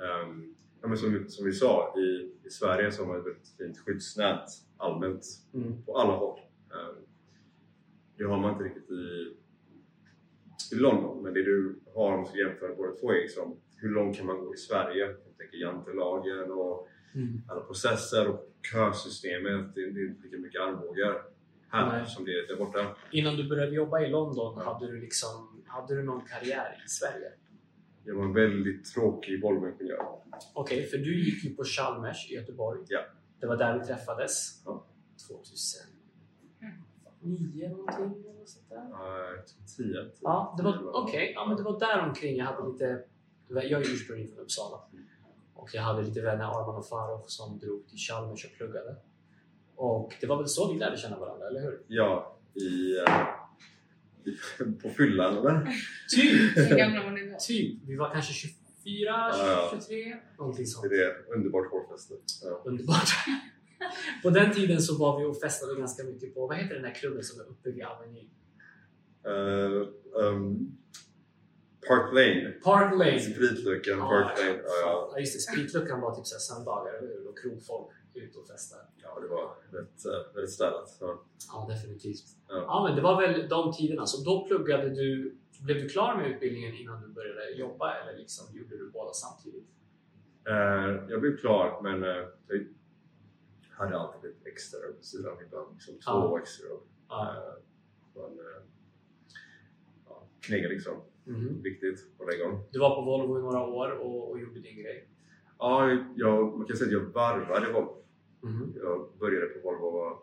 [0.03, 3.55] ehm, ja, men som, som vi sa, i, i Sverige så har man ett väldigt
[3.57, 4.45] fint skyddsnät
[4.77, 5.83] allmänt Mm.
[5.85, 6.39] på alla håll.
[6.71, 7.03] Ehm,
[8.17, 9.33] det har man inte riktigt i,
[10.71, 13.89] i London, men det du har om du ska jämföra båda två är liksom, hur
[13.89, 15.05] långt kan man gå i Sverige?
[15.05, 17.41] Jag tänker jantelagen och Mm.
[17.49, 19.75] alla processer och kösystemet.
[19.75, 21.21] Det, det är inte lika mycket armbågar
[21.69, 22.07] här Nej.
[22.07, 22.95] som det är där borta.
[23.11, 24.73] Innan du började jobba i London, Ja.
[24.73, 27.31] hade, du liksom, hade du någon karriär i Sverige?
[28.05, 30.05] Jag var en väldigt tråkig Volvoingenjör.
[30.53, 32.79] Okej, för du gick ju på Chalmers i Göteborg.
[32.87, 33.01] Ja.
[33.39, 34.61] Det var där vi träffades.
[34.65, 34.85] Ja.
[37.21, 38.77] 2009 någonting eller sånt där.
[38.77, 39.41] Uh,
[39.77, 40.11] 10.
[40.21, 41.31] Ja, det var okej.
[41.35, 43.03] Ja, men det var där omkring jag hade lite...
[43.47, 44.77] Jag är ursprungligen från Uppsala.
[45.53, 48.95] Och jag hade lite vänner, Arman och Farov, som drog till Chalmers och pluggade.
[49.75, 51.81] Och det var väl så vi lärde känna varandra, eller hur?
[51.87, 53.27] Ja, i, eh,
[54.23, 54.37] i,
[54.81, 55.67] på fyllan eller?
[56.15, 56.57] Typ!
[57.47, 57.79] Typ.
[57.87, 59.69] Vi var kanske 24, Ja.
[59.73, 60.85] 23, någonting Det sånt.
[60.85, 61.35] är det.
[61.35, 62.13] Underbart hårfäste.
[62.43, 62.61] Ja.
[62.65, 63.09] Underbart.
[64.23, 66.93] På den tiden så var vi och festade ganska mycket på, vad heter den där
[66.93, 68.29] klubben som är uppe vid Avenyn?
[69.25, 69.87] Eh,
[70.27, 70.77] ehm,
[71.87, 72.51] Park Lane.
[72.63, 73.19] Park Lane!
[73.19, 74.49] Spritluckan, Park Lane.
[74.57, 75.09] Ja, ja.
[75.13, 75.39] Ja, just det.
[75.39, 76.93] Spritluckan var typ söndagar?
[77.29, 78.79] Och krogfolk ut och festar.
[79.01, 80.97] ja, ja, det var väldigt, eh, väldigt städat.
[80.99, 81.23] Ja.
[81.53, 82.23] Ja, definitivt.
[82.47, 82.55] Ja.
[82.55, 84.05] Ja, men det var väl de tiderna.
[84.05, 88.57] Så då pluggade du, blev du klar med utbildningen innan du började jobba eller liksom
[88.57, 89.67] gjorde du båda samtidigt?
[90.47, 92.65] Eh, jag blev klar men eh, jag
[93.85, 95.73] hade alltid ett extra jobb vid sidan ibland.
[95.73, 96.39] Liksom två Ja.
[96.39, 96.81] extra jobb.
[97.11, 97.53] Eh,
[98.15, 98.61] men, eh,
[100.09, 100.93] ja, knega liksom.
[101.25, 101.61] Mhm.
[101.61, 102.63] Viktigt att lägga om.
[102.71, 105.09] Du var på Volvo i några år och, och gjorde din grej.
[105.59, 108.03] Ja, jag, man kan säga att jag varvade Volvo.
[108.41, 108.73] Mhm.
[108.75, 110.17] Jag började på Volvo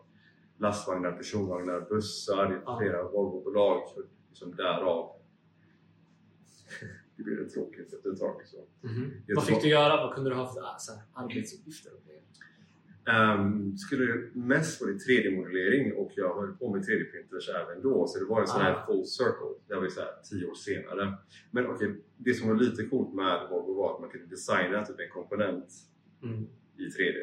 [0.59, 2.79] lastvagnar, personvagnar, bussar, Ja.
[2.79, 3.83] flera Volvobolag.
[4.29, 5.17] Liksom därav
[7.25, 8.43] det blev tråkigt efter ett tag.
[8.81, 9.11] Mhm.
[9.27, 9.97] Jag Vad fick du göra?
[9.97, 11.93] Vad kunde du ha för så här, arbetsuppgifter?
[13.07, 18.19] Um, skulle mest vara i 3D-modellering och jag höll på med 3D-printers även då så
[18.19, 18.87] det var en sån här Ah.
[18.87, 19.55] full circle.
[19.69, 21.15] Det var ju så här 10 år senare.
[21.51, 25.01] Men okej, det som var lite coolt med Volvo var att man kunde designa typ
[25.01, 25.67] en komponent
[26.23, 26.47] Mm.
[26.79, 27.19] i 3D.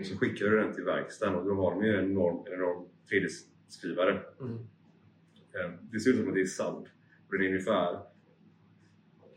[0.00, 2.52] Och så skickade du den till verkstaden och då har de ju en enorm, en
[2.52, 4.22] enorm 3D-skrivare.
[4.40, 4.52] Mm.
[4.52, 6.86] Um, det ser ut som att det är sand
[7.28, 7.98] och den är ungefär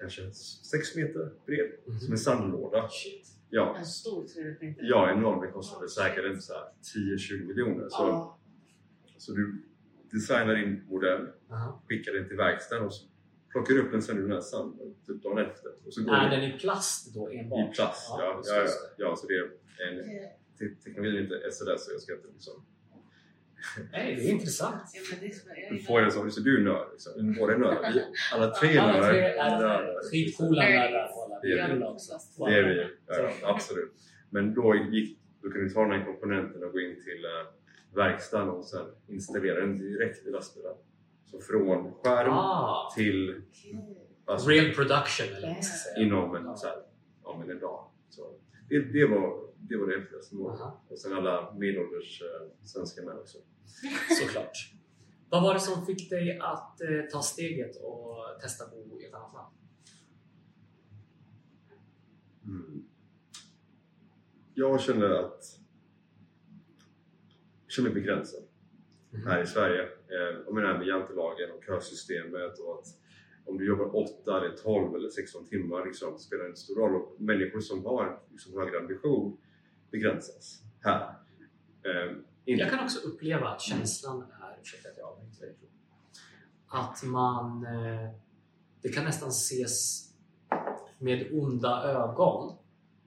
[0.03, 1.71] kanske 6 meter bred.
[1.87, 1.99] Mhm.
[1.99, 2.89] Som en sandlåda.
[2.89, 3.27] Shit.
[3.49, 4.81] Ja, En stor 3D-printer.
[4.83, 5.41] ja enorm.
[5.41, 7.89] Den kostade säkert en så här 10-20 miljoner.
[7.89, 8.39] Så, Ja.
[9.17, 9.63] så du
[10.11, 11.83] designar din modell, Aha.
[11.87, 13.05] skickar den till verkstaden och så
[13.51, 15.71] plockar du upp den sen ur den här sanden typ dagen efter.
[15.85, 17.69] Och så går Är den i plast då enbart?
[17.71, 18.05] i plast.
[18.09, 19.43] Ja, ja, det, ja, ja, så det är
[19.89, 20.03] en
[20.59, 22.65] te- teknologin är inte SLS så jag ska inte liksom...
[23.91, 24.89] Nej, det är intressant.
[24.89, 25.17] Som-
[25.71, 27.35] jag får en sån, så du nörd liksom.
[27.39, 27.91] Båda är nördar.
[27.93, 30.11] Vi- Alla tre nördar.
[30.11, 31.09] skitcoola nördar.
[31.41, 32.73] Det är Vi vi.
[32.73, 32.87] vi.
[33.07, 33.91] Ja, absolut.
[34.29, 37.95] Men då, gick, då kunde du ta den här komponenten och gå in till uh,
[37.95, 40.73] verkstaden och sen installera den direkt i lastbilen.
[41.25, 43.97] Så från skärm Ah, till Okej.
[44.25, 45.55] alltså, real production eller
[45.97, 46.75] inom en, så här,
[47.23, 47.85] ja, men en dag.
[48.09, 48.33] Så
[48.69, 50.59] det, det, var, det var det häftigaste målet.
[50.89, 52.27] Och sen alla medelålders uh,
[52.63, 53.37] svenska män också.
[54.21, 54.73] Såklart.
[55.29, 59.13] Vad var det som fick dig att eh, ta steget och testa bo i ett
[59.13, 59.55] annat land?
[62.45, 62.85] Mm.
[64.53, 65.59] Jag kände att
[67.65, 68.43] jag kände mig begränsad
[69.25, 69.81] här i Sverige.
[69.83, 72.87] Eh, om det här med jantelagen och kösystemet och att
[73.45, 76.95] om du jobbar 8 eller 12 eller 16 timmar liksom, spelar inte stor roll.
[76.95, 79.37] Och människor som har liksom, högre ambition
[79.91, 81.15] begränsas här.
[82.45, 85.55] Jag kan också uppleva att känslan är, ursäkta att jag avbryter dig,
[86.67, 88.09] att man, eh,
[88.81, 90.07] det kan nästan ses
[90.99, 92.57] med onda ögon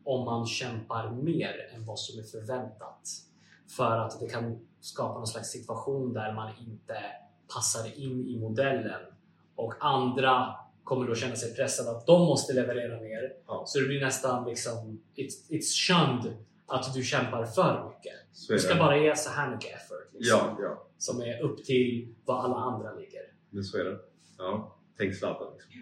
[0.04, 3.08] om man kämpar mer än vad som är förväntat.
[3.76, 6.96] För att det kan skapa någon slags situation där man inte
[7.54, 9.02] passar in i modellen
[9.54, 13.32] och andra kommer då känna sig pressade att de måste leverera mer.
[13.46, 13.64] Ja.
[13.66, 18.14] Så det blir nästan liksom, it's, it's shunned att du kämpar för mycket.
[18.48, 20.08] Du ska bara ge så här mycket effort.
[20.12, 23.20] Liksom, Ja, ja, Som är upp till vad alla andra ligger.
[23.50, 23.98] men så är det.
[24.38, 25.52] Ja, tänk Zlatan.
[25.52, 25.72] Liksom.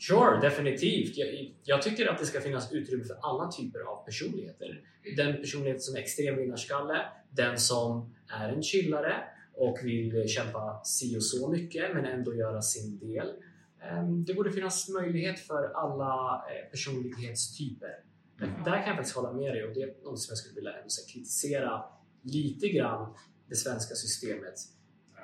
[0.00, 1.16] Sure, definitivt.
[1.16, 4.82] Jag, jag tycker att det ska finnas utrymme för alla typer av personligheter.
[5.16, 9.14] Den personlighet som är extrem vinnarskalle, den som är en chillare
[9.54, 13.32] och vill kämpa si och så mycket men ändå göra sin del.
[13.82, 16.70] Ehm, Det borde finnas möjlighet för alla eh,
[18.38, 18.70] personlighetstyper.
[18.70, 20.72] Där kan jag faktiskt hålla med dig och det är något som jag skulle vilja
[20.72, 21.84] ändå kritisera
[22.22, 23.14] lite grann
[23.48, 24.54] det svenska systemet.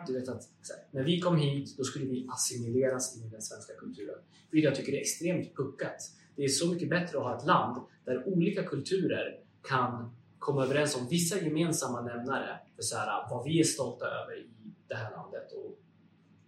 [0.06, 3.42] Du vet att här, när vi kom hit, då skulle vi assimileras in i den
[3.42, 4.18] svenska kulturen.
[4.50, 5.96] Vilket jag tycker är extremt puckat.
[6.36, 10.96] Det är så mycket bättre att ha ett land där olika kulturer kan komma överens
[10.96, 14.46] om vissa gemensamma nämnare för så här, vad vi är stolta över i
[14.88, 15.78] det här landet och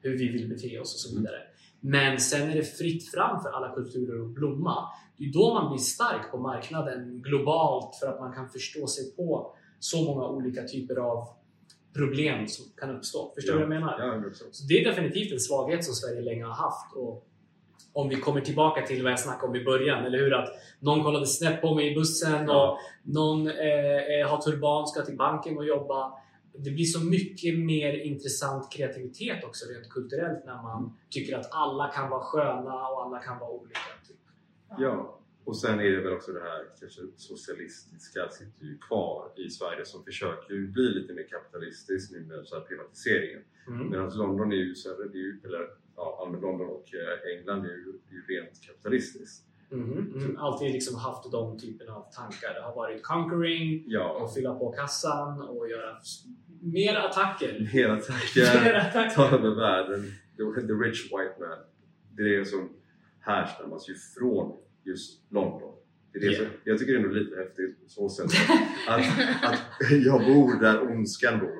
[0.00, 1.42] hur vi vill bete oss och så vidare.
[1.80, 4.88] Men sen är det fritt fram för alla kulturer att blomma.
[5.18, 9.16] Det är då man blir stark på marknaden globalt för att man kan förstå sig
[9.16, 11.28] på så många olika typer av
[11.94, 13.32] problem som kan uppstå.
[13.34, 13.66] Förstår du Ja.
[13.66, 13.96] vad jag menar?
[13.98, 14.32] Ja, 100%.
[14.52, 16.96] Så det är definitivt en svaghet som Sverige länge har haft.
[16.96, 17.26] Och
[17.92, 20.34] om vi kommer tillbaka till vad jag snackade om i början, eller hur?
[20.34, 20.48] Att
[20.80, 22.70] någon kollade snett på mig i bussen Ja.
[22.70, 22.78] och
[23.12, 26.12] någon eh, eh, har turban, ska till banken och jobba.
[26.58, 31.88] Det blir så mycket mer intressant kreativitet också rent kulturellt när man tycker att alla
[31.88, 33.80] kan vara sköna och alla kan vara olika.
[34.08, 34.16] Typ.
[34.78, 39.50] Ja, och sen är det väl också det här kanske socialistiska sitter ju kvar i
[39.50, 43.42] Sverige som försöker bli lite mer kapitalistiskt nu med så här privatiseringen.
[43.66, 43.90] Mm.
[43.90, 48.22] Medan London är ju, är eller ja, London och eh, England är ju, är ju
[48.28, 49.46] rent kapitalistiskt.
[49.70, 50.36] Mhm, mm.
[50.36, 52.54] Alltid liksom haft de typerna av tankar.
[52.54, 55.96] Det har varit conquering, Ja, och fylla på kassan och göra
[56.72, 57.70] mer attacker.
[57.74, 59.10] Mer attacker.
[59.14, 60.02] ta över världen.
[60.36, 61.58] The, the rich white man.
[62.16, 62.72] Det är det som
[63.20, 65.72] härstammar ju från just London.
[66.12, 66.38] Det är det Ja.
[66.38, 68.26] som, jag tycker det är ändå lite häftigt så sätt
[68.88, 69.00] att,
[69.52, 71.58] att jag bor där ondskan bor.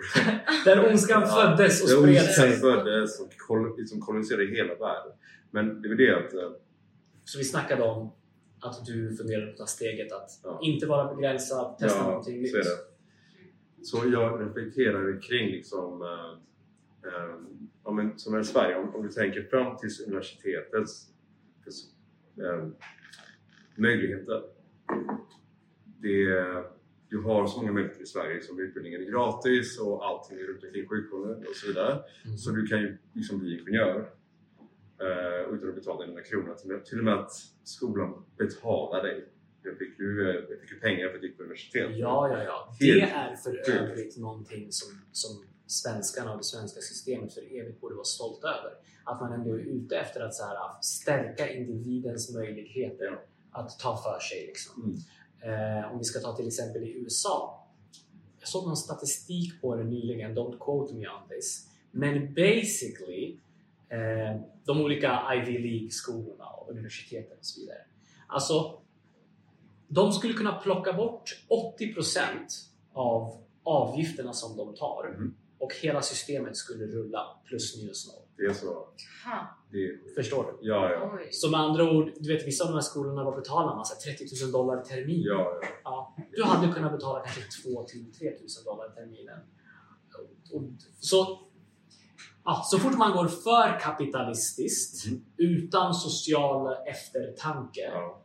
[0.64, 1.26] Där ondskan Ja.
[1.56, 5.12] föddes och Där spred ondskan föddes och kol, liksom koloniserade hela världen.
[5.50, 6.40] Men det är det att eh,
[7.24, 8.12] Så vi snackade om
[8.60, 10.60] att du funderade på att ta steget att Ja.
[10.62, 12.52] inte vara begränsad, testa Ja, någonting nytt.
[13.86, 16.32] Så jag reflekterar kring liksom, eh,
[17.12, 21.10] eh, som är i Sverige, om, om du tänker fram till universitetets
[22.42, 22.68] eh,
[23.76, 24.42] möjligheter.
[25.84, 26.26] Det,
[27.08, 30.64] du har så många möjligheter i Sverige som utbildningen är gratis och allting är runt
[30.64, 31.92] omkring sjukvården och så vidare.
[32.24, 32.38] Mm.
[32.38, 34.10] Så du kan ju liksom bli ingenjör
[35.00, 36.22] eh, utan att betala.
[36.22, 37.32] Till, och med- till och med att
[37.64, 39.28] skolan betalar dig.
[39.66, 41.90] Jag fick ju, jag fick ju pengar för att jag gick på universitet.
[41.96, 42.76] Ja, ja, ja.
[42.80, 47.94] Det är för övrigt någonting som, som svenskarna och det svenska systemet för evigt borde
[47.94, 48.72] vara stolta över.
[49.04, 54.18] Att man ändå är ute efter att så här, stärka individens möjligheter att ta för
[54.20, 54.46] sig.
[54.46, 54.82] Liksom.
[54.82, 54.96] Mm.
[55.80, 57.62] Eh, om vi ska ta till exempel i USA.
[58.38, 61.68] Jag såg någon statistik på det nyligen, don't quote me on this.
[61.90, 63.38] Men basically,
[63.88, 67.78] eh, de olika Ivy League-skolorna och universiteten och så vidare.
[68.26, 68.82] Alltså,
[69.88, 72.28] de skulle kunna plocka bort 80%
[72.92, 75.34] av avgifterna som de tar Mhm.
[75.58, 78.22] och hela systemet skulle rulla plus minus noll.
[78.36, 78.66] Det är så.
[79.24, 79.58] Ha.
[79.70, 80.68] Det är, Förstår du?
[80.68, 81.10] ja, ja.
[81.14, 81.28] Oj.
[81.32, 83.94] Så med andra ord, du vet vissa av de här skolorna var betalar man så
[83.94, 85.22] här 30 000 dollar termin.
[85.22, 85.68] ja, ja.
[85.84, 89.38] Ja, du hade kunnat betala kanske 2 till 3 000 dollar terminen.
[90.52, 90.62] Och,
[91.00, 91.38] så,
[92.44, 95.24] ja, så fort man går för kapitalistiskt Mhm.
[95.36, 98.22] utan social eftertanke ja.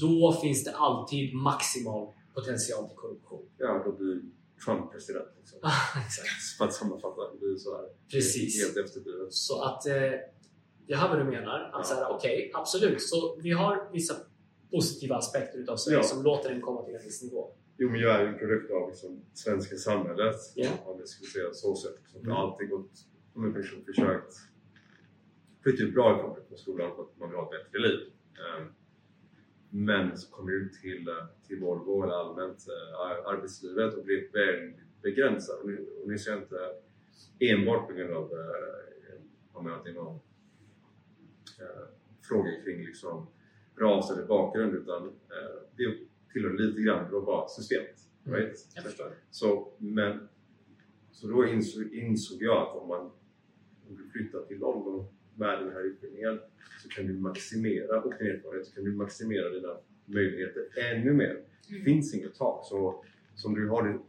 [0.00, 3.48] Då finns det alltid maximal potential till korruption.
[3.58, 4.20] ja då blir
[4.64, 5.28] Trump president.
[5.38, 5.58] Liksom.
[6.06, 6.58] Exakt.
[6.58, 7.84] För att sammanfatta, det blir så här.
[8.10, 8.64] Precis.
[8.64, 9.32] Helt efterblivet.
[9.34, 10.12] Så att eh,
[10.86, 11.70] jag hör vad du menar.
[11.72, 12.08] Att Ja.
[12.16, 13.02] okej, absolut.
[13.02, 14.14] Så vi har vissa
[14.70, 16.02] positiva aspekter utav Sverige Ja.
[16.02, 17.52] som låter den komma till en viss nivå.
[17.78, 20.36] Jo, men jag är ju en produkt av liksom, svenska samhället.
[20.54, 20.68] Ja.
[20.84, 21.94] Om jag skulle säga så sätt.
[22.02, 22.20] Liksom.
[22.20, 22.32] Mm.
[22.32, 22.90] Alltid gått
[23.32, 24.34] som en person försökt
[25.62, 27.98] flytta ut bra ifrån på skolan för att man vill ha ett bättre liv.
[28.42, 28.66] Ehm,
[29.70, 31.14] Men så kom jag ut till, eh,
[31.46, 35.60] till Volvo eller allmänt eh, ar- arbetslivet och blev väldigt begränsad.
[35.60, 36.58] Och nu, och nu ser jag inte
[37.38, 39.20] enbart på grund av eh,
[39.52, 40.14] om jag har någon
[41.60, 41.86] eh,
[42.28, 43.26] frågor kring liksom,
[43.76, 45.96] ras eller bakgrund utan eh, det
[46.32, 48.00] tillhör lite grann det var systemet.
[48.26, 48.38] Mm.
[48.38, 48.68] Right?
[48.74, 49.12] Jag förstår.
[49.30, 50.28] Så, men,
[51.10, 53.10] så då insåg, insåg jag att om, man,
[53.88, 56.40] om du flyttar till London med den här utbildningen
[56.82, 61.42] så kan du maximera och din erfarenhet så kan du maximera dina möjligheter ännu mer.
[61.68, 61.84] Det Mm.
[61.84, 62.66] finns inget tak.
[62.66, 64.00] Så, så om, du har, din-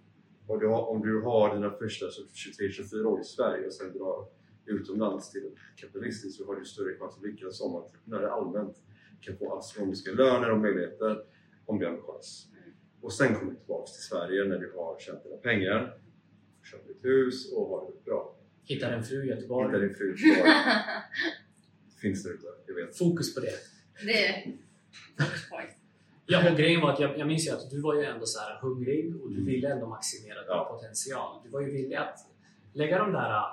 [0.48, 4.28] om, du har, om du har dina första 23-24 år i Sverige och sen drar
[4.66, 8.76] utomlands till kapitalistiskt så har du större chans att lyckas som entreprenörer allmänt
[9.22, 11.24] kan få astronomiska löner och möjligheter
[11.66, 12.48] om du är ambitiös.
[13.02, 16.00] Och sen kommer du tillbaka till Sverige när du har tjänat dina pengar,
[16.63, 18.37] köpt ett hus och har det bra.
[18.67, 19.67] Hittar en fru i Göteborg.
[19.67, 20.47] Hitta din fru kvar.
[22.01, 22.97] Finns där ute, jag vet.
[22.97, 23.53] Fokus på det.
[24.06, 24.53] det är.
[26.25, 28.39] Ja, och grejen var att jag, jag minns ju att du var ju ändå så
[28.39, 29.45] här hungrig och du Mm.
[29.45, 30.67] ville ändå maximera din Ja.
[30.71, 31.41] potential.
[31.43, 32.19] Du var ju villig att
[32.73, 33.43] lägga de där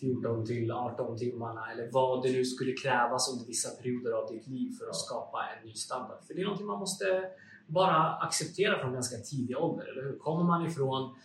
[0.00, 4.46] 14 till 18 timmarna eller vad det nu skulle krävas under vissa perioder av ditt
[4.46, 6.18] liv för att skapa en ny standard.
[6.26, 7.30] För det är någonting man måste
[7.66, 10.18] bara acceptera från ganska tidig ålder, eller hur?
[10.18, 11.18] Kommer man ifrån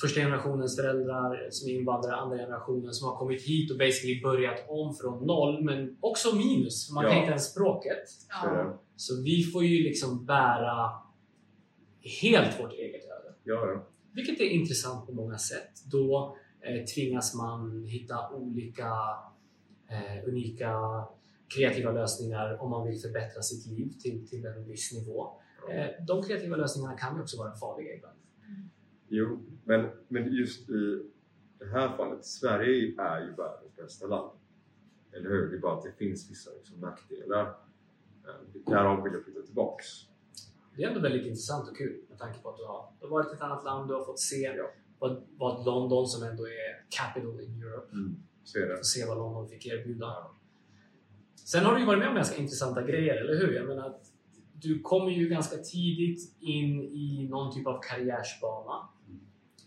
[0.00, 4.64] första generationens föräldrar som är invandrare, andra generationen som har kommit hit och basically börjat
[4.68, 6.90] om från noll, men också minus.
[6.90, 7.18] Man kan Ja.
[7.18, 8.02] inte ens språket.
[8.28, 8.78] Ja.
[8.96, 10.90] Så vi får ju liksom bära
[12.22, 13.34] helt vårt eget öde.
[13.44, 13.86] Ja, ja.
[14.12, 15.70] Vilket är intressant på många sätt.
[15.90, 18.90] Då eh, tvingas man hitta olika
[19.88, 20.74] eh, unika
[21.56, 25.28] kreativa lösningar om man vill förbättra sitt liv till, till en viss nivå.
[25.70, 28.11] Eh, de kreativa lösningarna kan ju också vara farliga ibland.
[29.14, 31.02] Jo, men, men just i
[31.58, 34.30] det här fallet, Sverige är ju världens bästa land.
[35.12, 35.50] Eller hur?
[35.50, 37.46] Det är bara att det finns vissa liksom, nackdelar.
[38.26, 39.86] Eh, Därav vill jag flytta tillbaks.
[40.76, 43.10] Det är ändå väldigt intressant och kul med tanke på att du har, du har
[43.10, 44.70] varit i ett annat land, du har fått se Ja.
[44.98, 47.96] vad, vad London, som ändå är capital in Europe,
[48.44, 48.76] Så är det.
[48.76, 50.26] Få se vad London fick erbjuda.
[51.34, 53.52] Sen har du ju varit med om ganska intressanta grejer, eller hur?
[53.54, 54.12] Jag menar, att
[54.54, 58.88] du kommer ju ganska tidigt in i någon typ av karriärsbana.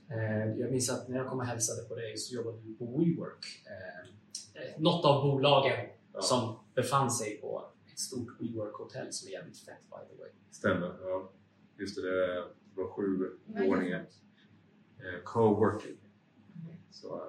[0.09, 2.85] Eh, Jag minns att när jag kom och hälsade på dig så jobbade du på
[2.85, 3.45] WeWork.
[3.65, 6.21] Eh, eh, Något av bolagen Ja.
[6.21, 10.29] som befann sig på ett stort WeWork-hotell som är jävligt fett by the way.
[10.51, 10.95] Stämmer.
[11.01, 11.31] Ja.
[11.77, 12.01] Just det,
[12.35, 12.43] det
[12.81, 14.05] var sju våningar.
[15.23, 15.97] Co-working.
[16.91, 17.21] Så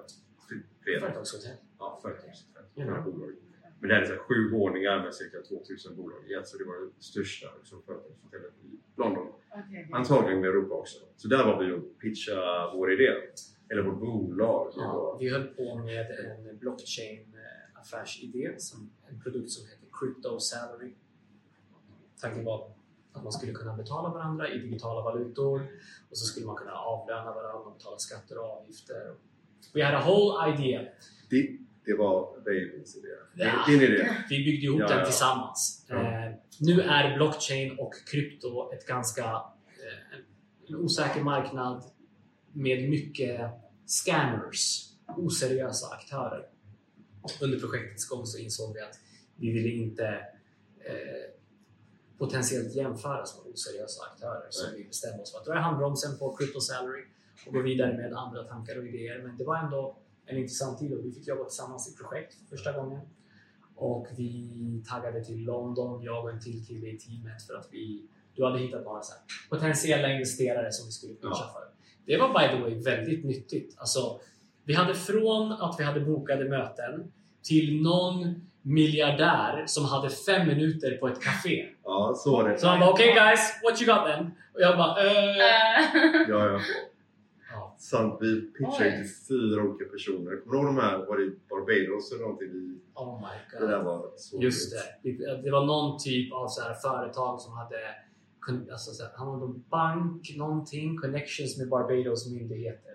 [0.83, 0.99] flera.
[0.99, 1.55] Företagshotell.
[1.79, 2.63] Ja, företagshotell.
[2.73, 2.85] Ja.
[2.85, 3.35] Några bolag.
[3.79, 6.57] Men det här är så här sju våningar med cirka 2000 bolag i ett, så
[6.57, 9.27] det var det största liksom, företagshotellet i London.
[9.51, 9.87] Okay.
[9.91, 10.99] Antagligen i Europa också.
[11.15, 13.13] Så där var vi och pitchade vår idé.
[13.69, 14.73] Eller vårt bolag.
[14.75, 17.37] Ja, vi höll på med en blockchain
[17.73, 20.93] affärsidé, som, en produkt som heter Crypto Salary.
[22.21, 22.71] Tanken var
[23.13, 25.67] att man skulle kunna betala varandra i digitala valutor
[26.09, 29.15] och så skulle man kunna avlöna varandra och betala skatter och avgifter.
[29.73, 30.81] We had a whole idea.
[31.29, 33.07] Det, det var Davids idé.
[33.35, 33.65] Ja.
[33.67, 34.09] Din idé.
[34.29, 35.85] Vi byggde ihop Ja, den tillsammans.
[35.89, 35.95] Ja.
[35.95, 40.19] Eh, nu är blockchain och krypto ett ganska eh,
[40.67, 41.83] en osäker marknad
[42.53, 43.41] med mycket
[43.85, 46.47] scammers, oseriösa aktörer.
[47.41, 48.99] Under projektets gång så insåg vi att
[49.35, 50.07] vi ville inte
[50.79, 51.31] eh,
[52.17, 54.47] potentiellt jämföras med oseriösa aktörer.
[54.49, 57.03] Så vi bestämde oss för att dra i handbromsen på Crypto Salary
[57.47, 59.21] och gå vidare med andra tankar och idéer.
[59.23, 59.97] Men det var ändå
[60.27, 62.99] en intressant tid och vi fick jobba tillsammans i projekt för första gången.
[63.75, 68.07] Och vi taggade till London, jag och en till kille i teamet för att vi,
[68.35, 71.51] du hade hittat några så här potentiella investerare som vi skulle pitcha Ja.
[71.53, 71.67] för.
[72.05, 73.75] Det var by the way väldigt nyttigt.
[73.77, 74.19] Alltså,
[74.63, 77.11] vi hade från att vi hade bokade möten
[77.43, 81.65] till någon miljardär som hade fem minuter på ett café.
[81.83, 82.57] Ja, så var det.
[82.59, 84.25] Så han bara okej guys, what you got then?
[84.53, 85.35] Och jag bara eh...
[85.35, 86.59] Uh, Ja, ja.
[87.77, 87.81] Ja.
[87.81, 89.03] Sant, vi pitchade Oj.
[89.03, 90.41] till fyra olika personer.
[90.41, 90.97] Kommer du ihåg de här?
[90.97, 92.49] Var det Barbados eller någonting?
[92.53, 93.61] Vi, Oh my god.
[93.61, 95.19] det där var så Just roligt.
[95.19, 95.41] det.
[95.43, 97.77] Det- var någon typ av så här företag som hade
[98.71, 102.93] alltså så här, han hade en bank, någonting, connections med Barbados myndigheter.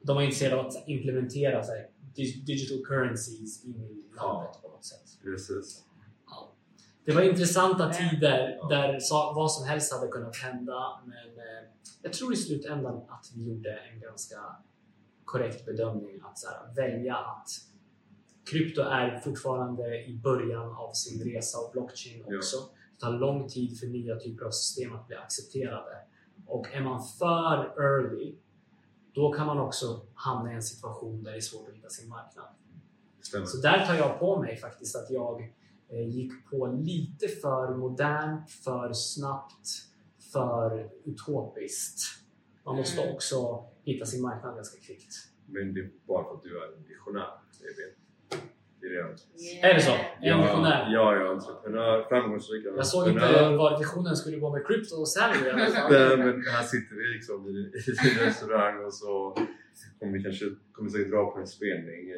[0.00, 4.68] De var intresserade av att implementera så här, dig- digital currencies in i landet på
[4.68, 5.18] något sätt.
[5.22, 5.84] Precis.
[7.06, 9.00] Det var intressanta tider där
[9.34, 11.00] vad som helst hade kunnat hända.
[11.04, 11.68] Men eh,
[12.02, 14.36] jag tror i slutändan att vi gjorde en ganska
[15.24, 17.48] korrekt bedömning att så här, välja att
[18.50, 22.36] krypto är fortfarande i början av sin resa och blockchain Ja.
[22.36, 22.56] också.
[22.94, 25.96] Det tar lång tid för nya typer av system att bli accepterade.
[26.46, 28.34] Och är man för early,
[29.14, 32.08] då kan man också hamna i en situation där det är svårt att hitta sin
[32.08, 32.46] marknad.
[33.20, 33.46] Stämmer.
[33.46, 35.52] Så där tar jag på mig faktiskt att jag
[35.90, 39.68] gick på lite för modernt, för snabbt,
[40.32, 42.00] för utopiskt.
[42.64, 43.14] Man måste Mm.
[43.14, 45.14] också hitta sin marknad ganska kvickt.
[45.46, 47.30] Men det är bara för att du är en visionär.
[47.60, 47.92] Det är det.
[48.80, 49.42] Det är det.
[49.42, 49.70] yeah.
[49.70, 49.90] Är det så?
[49.90, 50.88] Är jag visionär?
[50.92, 52.06] Ja, jag är entreprenör.
[52.08, 55.52] Framgångsrik Jag såg inte var visionen skulle gå med crypto och salary.
[55.90, 59.36] Nej, men här sitter vi liksom i, i din restaurang och så
[59.98, 62.12] kommer vi kanske kommer säkert dra på en spelning i,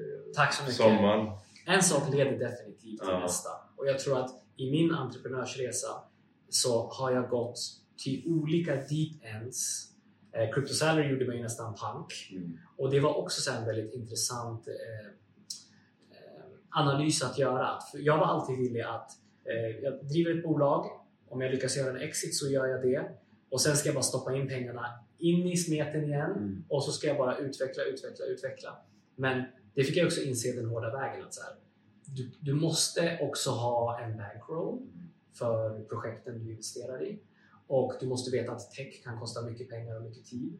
[0.00, 0.76] i Tack så mycket.
[0.76, 1.26] sommaren.
[1.68, 3.18] En sak leder definitivt till Ja.
[3.20, 3.50] nästa.
[3.76, 5.88] Och jag tror att i min entreprenörsresa
[6.48, 7.58] så har jag gått
[7.96, 9.88] till olika deep ends.
[10.32, 12.12] Eh, Crypto Salary gjorde mig nästan pank.
[12.32, 12.58] Mm.
[12.76, 15.06] Och det var också så en väldigt intressant eh,
[16.10, 17.78] eh, analys att göra.
[17.92, 19.10] För jag var alltid villig att
[19.44, 20.86] eh, jag driver ett bolag.
[21.28, 23.08] Om jag lyckas göra en exit så gör jag det.
[23.50, 24.86] Och sen ska jag bara stoppa in pengarna
[25.18, 26.30] in i smeten igen.
[26.30, 26.64] Mm.
[26.68, 28.76] Och så ska jag bara utveckla, utveckla, utveckla.
[29.16, 29.44] Men
[29.78, 31.24] det fick jag också inse den hårda vägen.
[31.24, 31.54] att så här,
[32.04, 34.78] du, du måste också ha en bankroll
[35.34, 37.18] för projekten du investerar i.
[37.66, 40.58] Och du måste veta att tech kan kosta mycket pengar och mycket tid.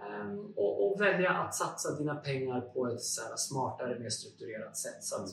[0.00, 4.76] Ehm, och, och välja att satsa dina pengar på ett så här smartare, mer strukturerat
[4.76, 5.04] sätt.
[5.04, 5.28] Så att,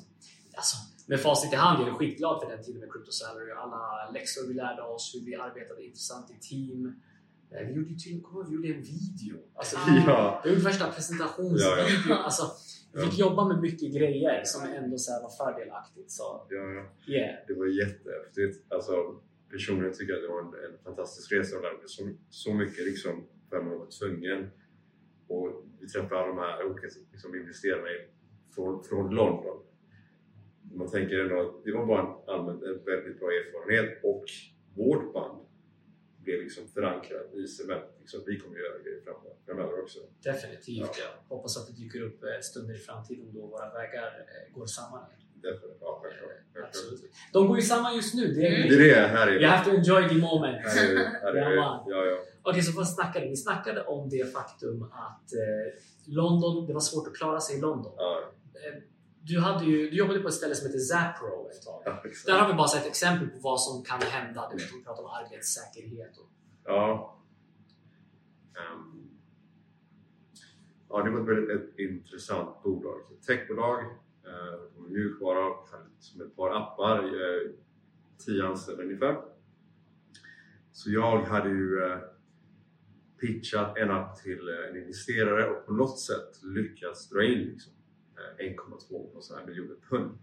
[0.55, 3.57] alltså, med facit i hand är jag skitglad för den tiden med Crypto Salary och
[3.63, 7.01] alla läxor vi lärde oss, hur vi arbetade intressant i team.
[7.51, 9.37] Eh, Vi gjorde till vi gjorde en video.
[9.55, 12.13] Alltså, vi, Ja, vi gjorde värsta presentationsvideo.
[12.23, 12.51] Alltså,
[12.95, 16.11] vi fick jobba med mycket grejer som ändå så var fördelaktigt.
[16.11, 17.13] Så ja, ja.
[17.13, 17.35] yeah.
[17.47, 18.65] Det var jättehäftigt.
[18.73, 18.93] Alltså,
[19.51, 22.85] personligen tycker jag att det var en, en fantastisk resa och lärde så, så mycket
[22.85, 24.49] liksom, för man var tvungen.
[25.27, 28.07] Och vi träffade de här olika liksom, investerarna i-
[28.55, 29.61] från, från London.
[30.73, 34.23] Man tänker ändå att det var bara en allmänt en väldigt bra erfarenhet och
[34.75, 35.44] vårt band
[36.25, 37.85] blev liksom förankrat i cement.
[38.01, 39.01] Liksom, vi kommer göra grejer
[39.45, 39.99] framöver, också.
[40.23, 40.77] Definitivt.
[41.01, 41.05] Ja.
[41.29, 44.65] Jag hoppas att det dyker upp eh, stunder i framtiden då våra vägar eh, går
[44.65, 45.03] samman.
[45.11, 45.21] igen.
[45.81, 46.31] Ja, självklart.
[46.67, 47.01] Absolut.
[47.33, 48.25] De går ju samman just nu.
[48.33, 48.69] Det är, Mm.
[48.69, 50.57] Det är det, här är You have to enjoy the moment.
[50.65, 51.19] Här är det.
[51.23, 51.55] Här är det.
[51.61, 52.17] Ja, Ja, ja.
[52.41, 53.29] Okej, så vad snackade vi?
[53.29, 55.67] Vi snackade om det faktum att eh,
[56.07, 57.93] London, det var svårt att klara sig i London.
[57.97, 58.31] ja,
[58.67, 58.73] Eh,
[59.27, 61.81] du, hade ju, du jobbade på ett ställe som heter Zapro ett tag.
[61.85, 62.01] ja.
[62.25, 64.49] Där har vi bara sett exempel på vad som kan hända.
[64.51, 66.17] Du vet, de pratar om arbetssäkerhet.
[66.17, 66.29] Och,
[66.65, 67.19] Ja.
[68.57, 69.09] Ehm,
[70.89, 72.99] ja, det var ett väldigt ett intressant bolag.
[73.11, 73.81] Ett techbolag,
[74.25, 75.53] eh, mjukvara,
[75.99, 77.51] som ett par appar, eh,
[78.25, 79.21] tio anställda ungefär.
[80.71, 81.97] Så jag hade ju eh,
[83.21, 87.73] pitchat en app till eh, en investerare och på något sätt lyckats dra in liksom,
[88.39, 90.17] 1,2 miljoner pund.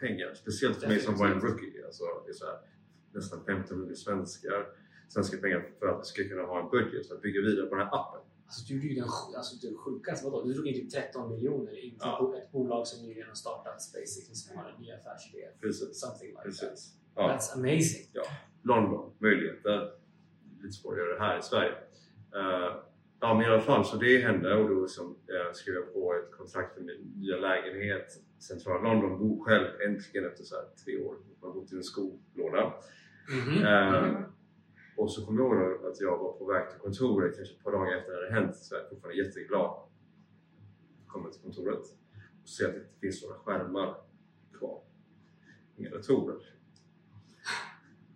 [0.00, 0.34] pengar.
[0.34, 1.84] Speciellt för mig som var en rookie.
[1.86, 2.58] Alltså, det är så här,
[3.12, 4.66] nästan 1500 svenskar,
[5.08, 7.74] svenska pengar för att vi ska kunna ha en budget för att bygga vidare på
[7.74, 8.20] den här appen.
[8.46, 9.04] Alltså, du gjorde ju den,
[9.36, 10.44] alltså, den sjukaste, vadå?
[10.46, 12.34] Du drog in typ 13 miljoner in till Ja.
[12.38, 15.48] ett bolag som nyligen har startats basically, som har en ny affärsidé.
[15.60, 16.00] Precis.
[16.00, 16.44] Something like that.
[16.44, 16.96] Precis.
[17.14, 17.22] Ja.
[17.38, 18.06] That's amazing.
[18.62, 19.92] London, möjligheter.
[20.62, 21.72] Lite svårt att göra det här i Sverige.
[22.34, 22.76] Eh,
[23.22, 26.14] ja men i alla fall, så det hände och då liksom, uh, skrev jag på
[26.14, 28.06] ett kontrakt för min nya lägenhet
[28.38, 29.18] i centrala London.
[29.18, 31.16] Bor själv äntligen efter så här tre år.
[31.40, 32.74] Jag har bott i en skolåda.
[33.28, 33.64] Mhm.
[33.66, 34.22] Eh,
[34.96, 37.72] Och så kommer jag ihåg att jag var på väg till kontoret kanske ett par
[37.72, 38.56] dagar efter det hade hänt.
[38.56, 39.88] Så jag är fortfarande jätteglad.
[41.06, 41.78] Kommer till kontoret
[42.42, 43.94] och ser att det inte finns några skärmar
[44.58, 44.80] kvar.
[45.76, 46.54] Inga datorer.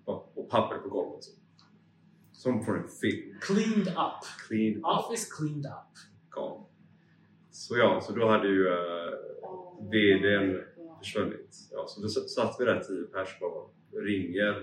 [0.05, 1.25] Och, och papper på golvet.
[2.37, 3.35] Som från en film.
[3.41, 4.49] Cleaned up.
[4.49, 5.93] Clean Office cleaned up.
[6.31, 6.65] gone.
[7.51, 8.77] Så ja, så då hade ju uh,
[9.43, 10.99] Oh VD:n God.
[10.99, 11.57] försvunnit.
[11.73, 13.63] Ja, så då satt vi där tio pers bara
[14.03, 14.57] ringer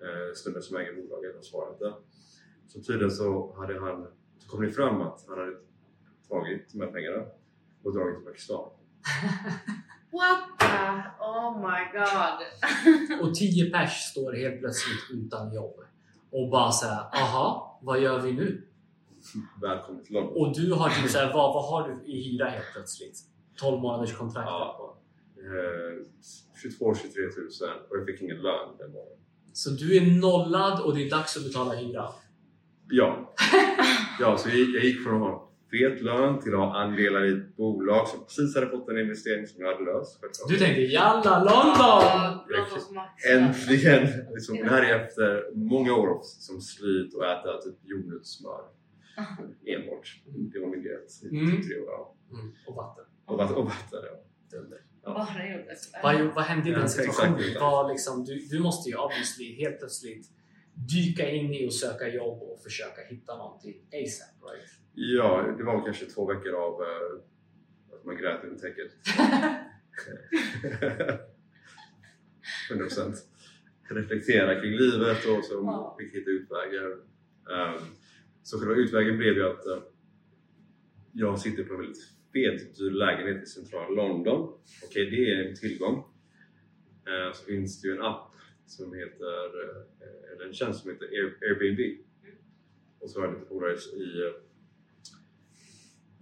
[0.00, 1.92] eh, snubben som äger bolaget och svarar inte.
[2.66, 4.06] Så tydligen så hade han,
[4.38, 5.56] så kom det fram att han hade
[6.28, 7.26] tagit de här pengarna
[7.82, 8.70] och dragit till Pakistan.
[10.12, 10.76] What the?
[11.20, 12.38] Oh my god.
[13.22, 15.83] Och 10 pers står helt plötsligt utan jobb.
[16.36, 18.68] Och bara såhär, aha, vad gör vi nu?
[19.62, 20.32] Välkommen till London.
[20.36, 23.18] Och du har typ såhär, vad, vad har du i hyra helt plötsligt?
[23.60, 24.76] 12 månaders kontrakt Ja.
[24.78, 24.84] på.
[25.40, 26.04] Eh,
[26.80, 29.18] 22-23 tusen och jag fick ingen lön den morgonen.
[29.52, 32.08] Så du är nollad och det är dags att betala hyra.
[32.90, 33.34] Ja,
[34.20, 35.40] ja så jag, jag gick från
[35.78, 39.46] fet lön till att ha andelar i ett bolag som precis hade fått en investering
[39.46, 40.20] som jag hade löst.
[40.20, 40.48] självklart.
[40.48, 42.40] Du tänkte jalla London!
[43.32, 44.02] Äntligen!
[44.34, 48.60] Liksom, det här är efter många år som slit och äta typ jordnötssmör
[49.66, 50.22] enbart.
[50.52, 51.56] Det var min diet i Mm.
[51.56, 51.86] typ tre år.
[51.90, 52.14] Ja.
[52.32, 53.04] Mm, och vatten.
[53.26, 53.56] Och vatten.
[53.56, 54.20] Och vatten ja.
[55.76, 55.98] Så.
[56.02, 57.40] Vad, vad hände i Ja, den situationen?
[57.60, 60.26] Vad liksom, du, du måste ju obviously helt plötsligt
[60.74, 64.70] dyka in i och söka jobb och försöka hitta någonting ASAP, right?
[64.94, 67.20] Ja, det var kanske två veckor av eh,
[67.94, 68.90] att man grät under täcket.
[72.70, 73.14] 100%
[73.88, 75.96] reflektera kring livet och så Ja.
[76.00, 76.86] fick hitta utvägar.
[76.86, 77.84] Um,
[78.42, 79.82] så själva utvägen blev ju att eh,
[81.12, 84.58] jag sitter på en väldigt fet dyr lägenhet i centrala London.
[84.84, 86.04] Okej, det är en tillgång.
[87.06, 88.30] Eh, så finns det ju en app
[88.66, 91.98] som heter, eh, eller en tjänst som heter Air, Airbnb.
[93.00, 94.32] Och så har jag lite polare i,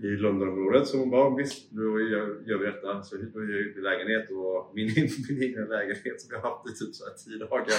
[0.04, 3.02] i Londonområdet som bara visst, då gör, gör vi detta.
[3.02, 4.86] Så då hyr jag ut min lägenhet och min,
[5.28, 7.78] min egen lägenhet som jag har haft i typ så här 10 dagar.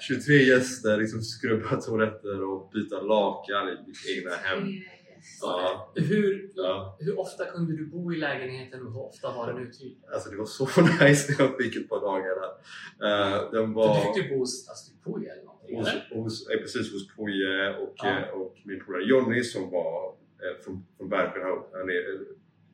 [0.00, 4.68] 23 gäster, liksom skrubba toaletter och byta lakan i mitt egna hem.
[5.40, 6.96] Ja, Hur, ja.
[7.00, 9.96] hur ofta kunde du bo i lägenheten och hur ofta var den uthyrd?
[10.12, 10.64] Alltså det var så
[11.04, 12.52] nice när jag fick ett par dagar där.
[13.06, 13.94] Eh, den var...
[13.94, 15.51] Du fick ju bo hos alltså, på eller någonting, hos, eller?
[15.76, 18.18] Hos, eh, precis hos Poje och, Ja.
[18.18, 20.08] eh, och min polare Jonny som var
[20.42, 21.70] eh, från, från Bergenhout.
[21.72, 22.20] Han är eh,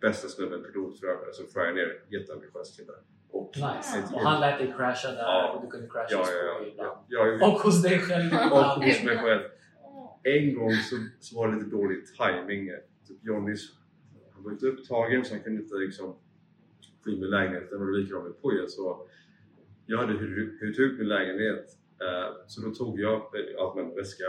[0.01, 2.01] bästa snubben, pilot för övrigt, så Ryanair.
[2.09, 2.93] Jätteambitiös kille.
[3.31, 3.99] Och, Nice.
[3.99, 5.53] ett- Och han lät dig crasha där Ja.
[5.53, 6.27] och du kunde crasha ja,
[6.77, 9.43] ja, ja, ja, Och hos dig själv och hos mig själv.
[10.23, 12.71] En gång så, så var det lite dålig timing.
[13.09, 13.73] Typ Jonnys,
[14.33, 16.17] han var inte upptagen så han kunde inte liksom
[17.05, 18.69] få in mig i lägenheten och likadant med Poje.
[18.69, 19.09] Så
[19.87, 21.78] jag hade hyrt ut min lägenhet
[22.47, 24.25] så då tog jag eh, allt med en väska.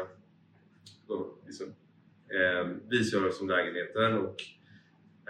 [1.08, 1.68] Då, liksom,
[2.30, 4.36] eh, visade jag som lägenheten och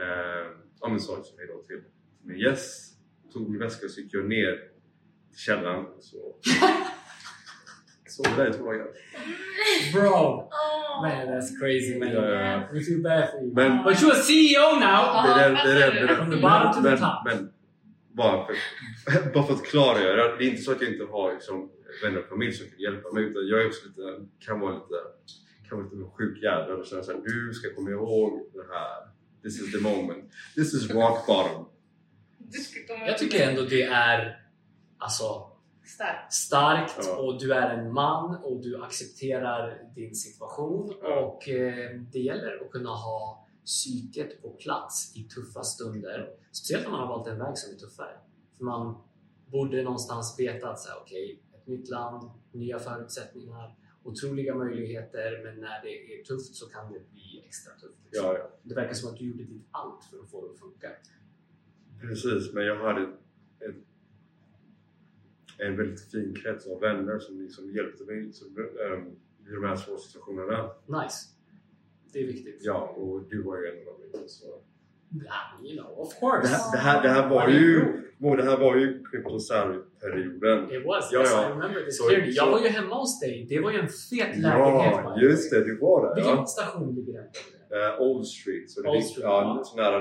[0.04, 0.48] eh,
[0.82, 1.82] ja, men sa liksom hejdå till
[2.24, 2.96] min gäst.
[3.34, 4.56] Tog min väska och så gick jag ner
[5.32, 6.18] till källaren och så
[8.08, 8.88] sov där i två dagar.
[9.94, 10.50] Bro!
[11.02, 12.10] Man, that's crazy man.
[12.12, 12.68] Ja.
[12.74, 13.54] We feel bad for you.
[13.54, 15.02] Men- But you're a CEO now!
[15.38, 17.26] Det är det, det, är det, det, är From the bottom to the men, top.
[17.26, 17.54] men
[18.22, 18.56] bara för,
[19.34, 21.72] bara för att klargöra, det är inte så att jag inte har liksom,
[22.04, 24.98] vänner och familj som kan hjälpa mig utan jag är också lite, kan vara lite,
[25.70, 29.00] kan vara lite sjuk jävel och säga såhär, du ska komma ihåg det här.
[29.44, 30.24] This is the moment.
[30.56, 31.66] This is rock bottom.
[33.08, 34.46] Jag tycker ändå det är
[34.98, 35.46] alltså
[35.86, 36.34] Starkt.
[36.34, 37.16] starkt Ja.
[37.16, 41.20] och du är en man och du accepterar din situation Ja.
[41.20, 46.30] och eh, det gäller att kunna ha psyket på plats i tuffa stunder.
[46.52, 48.18] Speciellt om man har valt en väg som är tuffare.
[48.58, 48.96] För man
[49.46, 55.84] borde någonstans veta att så okej, ett nytt land, nya förutsättningar, otroliga möjligheter men när
[55.84, 57.98] det är tufft så kan det bli extra tufft.
[58.06, 58.26] liksom.
[58.26, 58.50] Ja, ja.
[58.64, 60.90] Det verkar som att du gjorde ditt allt för att få det att funka.
[62.02, 63.02] Precis, men jag hade
[63.60, 63.86] en,
[65.58, 69.16] en väldigt fin krets av vänner som liksom hjälpte mig som, um,
[69.48, 70.72] i de här svåra situationerna.
[70.86, 71.30] Nice.
[72.14, 72.62] Det är viktigt.
[72.62, 74.24] Ja, och du var ju en av dem.
[74.28, 74.69] Så Yeah,
[75.64, 76.48] you know, of Det course.
[76.48, 80.72] här, det här, det här var ju Mo, det här var ju Crypto Salary-perioden.
[80.72, 81.10] It was.
[81.12, 81.48] Ja, yes, ja.
[81.48, 82.32] I remember this Så- clearly.
[82.32, 83.46] Jag var ju hemma hos dig.
[83.50, 84.94] Det var ju en fet lägenhet.
[85.06, 85.64] Ja, just det.
[85.64, 86.16] Du var där.
[86.16, 86.46] Vilken Ja.
[86.46, 87.24] station ligger den
[87.70, 87.76] på?
[87.76, 88.70] Eh, Old Street.
[88.72, 89.84] Så det Old Street, ja, ja.
[89.84, 90.00] nära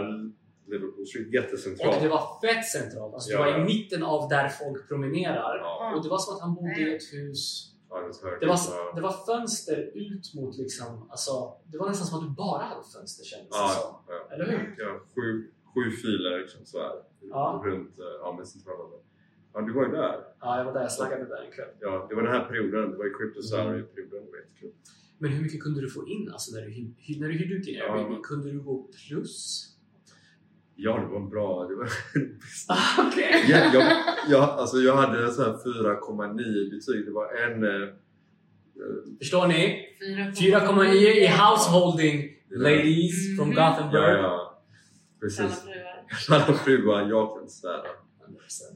[0.71, 1.33] Liverpool Street.
[1.33, 1.97] Jättecentralt.
[1.97, 3.15] Och det var fett centralt.
[3.15, 5.57] Alltså, Ja, det var i mitten av där folk promenerar.
[5.59, 7.73] Ja, Och det var som att han bodde i ett hus.
[8.41, 8.93] Det var, Ja.
[8.95, 12.83] det var fönster ut mot liksom, alltså, det var nästan som att du bara hade
[12.95, 13.95] fönster kändes det som.
[13.95, 14.35] Ja, ja.
[14.35, 14.75] Eller hur?
[14.79, 16.93] ja, sju, sju filer liksom så här.
[17.21, 17.63] Ja.
[17.65, 18.85] Runt eh, ja, men centrala.
[19.53, 20.25] Ja, du var ju där.
[20.41, 21.69] Ja, jag var där, jag slaggade där en kväll.
[21.81, 22.91] Ja, det var den här perioden.
[22.91, 23.49] Det var ju Crypto Mm.
[23.49, 24.25] Salary-perioden.
[24.27, 24.73] Det var jättekul.
[25.19, 26.71] Men hur mycket kunde du få in alltså, när, du,
[27.21, 27.95] när du hyrde ut din Ja.
[27.99, 28.23] Airbnb?
[28.25, 29.65] Kunde du gå plus?
[30.81, 31.67] Ja, det var bra.
[31.69, 31.89] Det var
[32.69, 33.45] Ah, Okej!
[33.49, 33.93] Ja, jag,
[34.29, 37.07] jag, alltså jag hade en sån här 4,9 betyg.
[37.07, 37.65] Det var en...
[37.65, 39.85] Eh, eh, Förstår ni?
[40.01, 43.37] 4,9 4,9 i householding ladies Mm.
[43.37, 44.03] from ja, Gothenburg.
[44.19, 44.19] ja.
[44.19, 44.49] Alla
[45.21, 45.65] Precis.
[46.31, 47.83] Alla fruar, jag kan städa.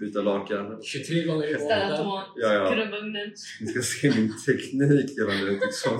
[0.00, 0.78] Byta lakan.
[0.82, 2.06] 23 gånger i månaden.
[2.36, 2.84] Ja, ja.
[3.60, 5.98] Ni ska se min teknik gällande liksom,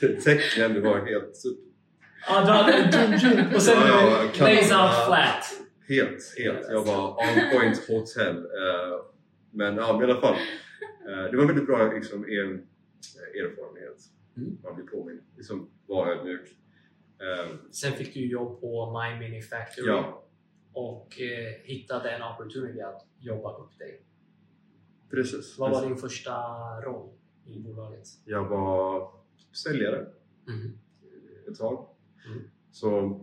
[0.24, 0.74] tecken.
[0.74, 1.65] Det var helt super.
[2.28, 5.44] Ja, du hade och sen Ja, ja, lays out flat.
[5.88, 6.66] Helt, helt.
[6.70, 8.36] Jag var on point hotel.
[8.36, 9.00] Eh,
[9.50, 10.34] men ja, i alla fall.
[11.08, 12.44] Eh, det var en väldigt bra liksom, er,
[13.42, 13.98] erfarenhet.
[14.36, 14.58] Mm.
[14.62, 15.20] Man blir påmind.
[15.36, 16.48] Liksom, var ödmjuk.
[17.20, 20.22] Eh, Sen fick du jobb på My Mini Factory ja,
[20.72, 24.02] och eh, hittade en opportunity att jobba upp dig.
[25.10, 25.58] precis.
[25.58, 26.32] Vad var din första
[26.84, 27.08] roll
[27.46, 28.04] i bolaget?
[28.24, 29.10] Jag var
[29.64, 30.06] säljare
[30.48, 30.78] Mm.
[31.50, 31.88] ett tag.
[32.26, 32.42] Mm.
[32.70, 33.20] Så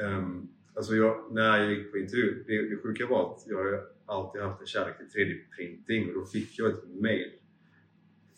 [0.00, 4.42] ehm, alltså jag, när jag gick på intervju, det, det sjuka var att jag alltid
[4.42, 7.30] haft en kärlek till 3D-printing och då fick jag ett mail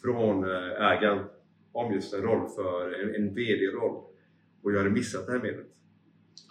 [0.03, 1.25] från eh, ägaren
[1.73, 4.05] om just en roll för en, en VD-roll
[4.63, 5.67] och jag hade missat det här mejlet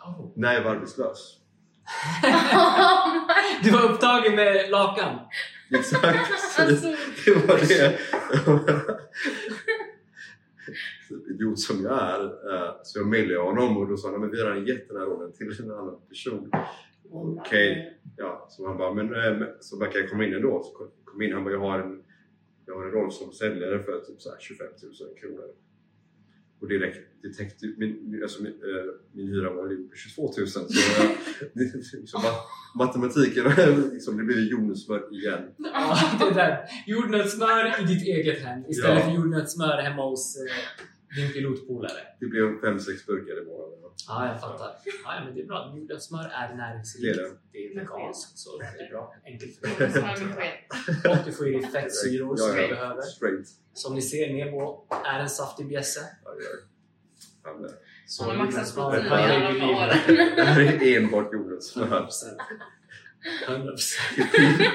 [0.06, 0.32] Oh.
[0.36, 1.36] när jag var arbetslös.
[3.64, 5.20] Du var upptagen med lakan?
[5.72, 6.32] Exakt!
[6.60, 6.88] Alltså,
[7.26, 8.00] det var det!
[11.30, 12.24] Idiot som jag är.
[12.26, 14.98] eh, Så jag mejlade honom och då sa han att vi har redan gett den
[14.98, 16.52] här rollen till en annan person.
[17.12, 18.00] Okej.
[18.18, 20.64] Ja, så han bara, men eh, men- så verkar jag komma in ändå.
[20.64, 20.72] Så
[21.04, 22.04] kom- in, han bara, jag har en,
[22.66, 25.46] jag har en roll som säljare för typ så här 25 000 kronor.
[26.62, 30.48] Och det, räckte, det täckte min, alltså min, eh, min hyra var ju 22 000
[30.48, 30.68] så eh,
[31.54, 33.44] det, liksom, ma- matematiken,
[33.94, 35.42] liksom, det blev jordnötssmör igen.
[35.58, 36.58] Ja, det där.
[36.88, 39.06] Jordnötssmör i ditt eget hem istället Ja.
[39.06, 40.86] för jordnötssmör hemma hos eh,
[41.16, 42.02] din pilotpolare.
[42.20, 43.76] Det blev 5-6 burkar i månaden.
[44.08, 44.72] Ja, jag fattar.
[45.04, 45.74] Ja, men det är bra.
[45.78, 47.04] Jordnötssmör är näringsrikt.
[47.04, 47.36] Det är det.
[47.52, 49.14] Det är veganskt, så det är bra.
[49.26, 51.10] Enkelt för.
[51.12, 53.02] Och du får i dig fettsyror som du behöver.
[53.02, 53.48] Straight.
[53.74, 56.00] Som ni ser, Nebo är en saftig bjässe.
[58.08, 59.94] Så Han har maxat jordnötssmör protein hör i alla.
[60.80, 61.86] Det är enbart jordnötssmör.
[61.88, 62.10] 100%.
[63.48, 63.76] 100%.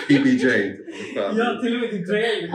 [0.09, 0.45] PBJ.
[1.15, 2.51] Ja, till och med din tröja är ju-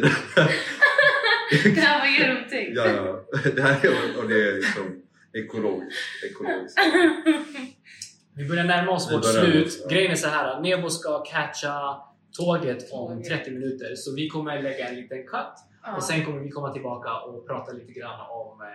[0.00, 0.48] Det är
[1.64, 1.74] det.
[1.74, 2.72] Det här var genomtänkt.
[2.76, 3.24] Ja, ja.
[3.56, 6.00] Det här är, och det är liksom ekologiskt.
[6.30, 6.78] ekologiskt.
[8.36, 9.66] Vi börjar närma oss Vi vårt slut.
[9.66, 9.88] oss, ja.
[9.88, 10.60] Grejen är så här.
[10.60, 11.96] Nebo ska catcha
[12.38, 13.94] tåget om 30 minuter.
[13.94, 15.54] Så vi kommer lägga en liten cut.
[15.82, 15.96] Ja.
[15.96, 18.66] Och sen kommer vi komma tillbaka och prata lite grann om eh,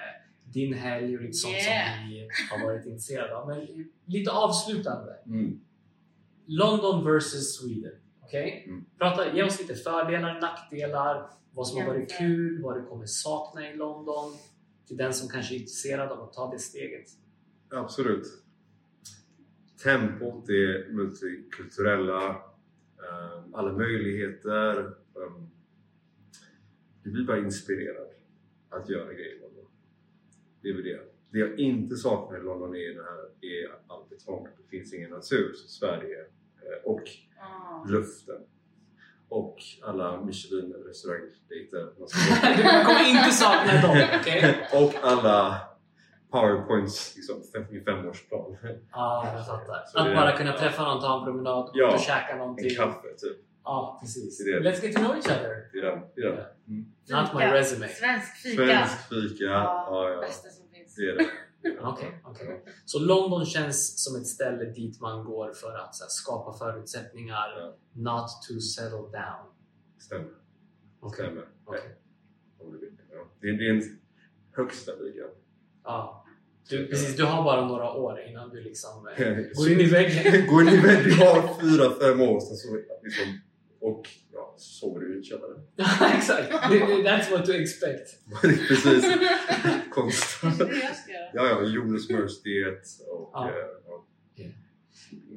[0.53, 1.97] din helg och lite sånt Yeah.
[1.99, 3.47] som vi har varit intresserade av.
[3.47, 3.67] Men
[4.05, 5.11] lite avslutande.
[5.25, 5.59] Mm.
[6.47, 7.91] London versus Sweden.
[8.29, 8.63] Okej?
[8.67, 8.85] Mm.
[8.97, 13.69] Prata, ge oss lite fördelar, nackdelar, vad som har varit kul, vad du kommer sakna
[13.71, 14.33] i London.
[14.87, 17.05] Till den som kanske är intresserad av att ta det steget.
[17.69, 18.25] Absolut.
[19.83, 24.79] Tempot, det multikulturella, ehm, alla möjligheter.
[24.85, 25.49] ehm,
[27.03, 28.07] Du blir bara inspirerad
[28.69, 29.65] att göra grejer i London.
[30.61, 30.99] Det är väl det.
[31.31, 34.47] Det jag inte saknar i London är, det här, är all betong.
[34.57, 36.25] Det finns ingen natur som Sverige.
[36.71, 37.01] Eh, Och
[37.39, 37.85] Ja.
[37.87, 38.35] luften.
[39.29, 40.21] Och alla
[41.97, 42.07] på.
[42.57, 44.67] Du kommer inte sakna dem, okej?
[44.73, 45.55] Och alla
[46.31, 48.57] powerpoints liksom, fem- i femårsplan.
[48.91, 49.85] Ja, jag fattar.
[49.87, 50.57] Så Att det- bara kunna ja.
[50.59, 51.93] träffa någon, ta en promenad, Ja.
[51.93, 52.75] och käka En någonting.
[52.75, 53.37] kaffe typ.
[53.63, 54.45] Ja, precis.
[54.45, 54.69] Det det.
[54.71, 55.69] Let's get to know each other.
[55.73, 55.99] Det är den.
[56.15, 56.45] Det är den.
[56.67, 56.85] Mm.
[57.23, 57.87] Not my resume.
[57.87, 58.65] Svensk fika.
[58.65, 59.43] Svensk fika.
[59.43, 60.21] Ja, ja.
[60.21, 60.95] Bästa som finns.
[60.95, 61.25] Det är det.
[61.81, 62.63] Okej, okej.
[62.85, 67.77] Så London känns som ett ställe dit man går för att här, skapa förutsättningar, Ja.
[67.93, 69.53] not to settle down.
[69.99, 70.29] Stämmer.
[70.99, 71.25] Okej.
[71.25, 71.47] Stämmer.
[71.65, 71.95] okej.
[72.59, 72.89] Om du vill.
[73.11, 73.27] Ja.
[73.41, 73.99] Det, är, en
[74.51, 75.23] högsta liga.
[75.83, 76.25] Ja.
[76.69, 80.47] Du, precis, du har bara några år innan du liksom eh, går in i väggen.
[80.47, 81.03] Gå in i väggen.
[81.03, 82.39] Du har fyra, fem år.
[82.39, 83.39] Sen så, liksom,
[83.81, 84.09] och
[84.61, 85.53] sover du i en källare.
[86.17, 86.51] Exakt!
[87.05, 88.07] That's what to expect.
[88.41, 89.05] Precis.
[89.91, 90.41] Konst.
[90.41, 91.29] Det är det jag ska göra.
[91.33, 93.29] Ja, ja, jordnötssmörsdiet och...
[93.33, 93.47] Ja.
[93.49, 93.55] eh,
[93.87, 94.05] ja.
[94.35, 94.45] Ja.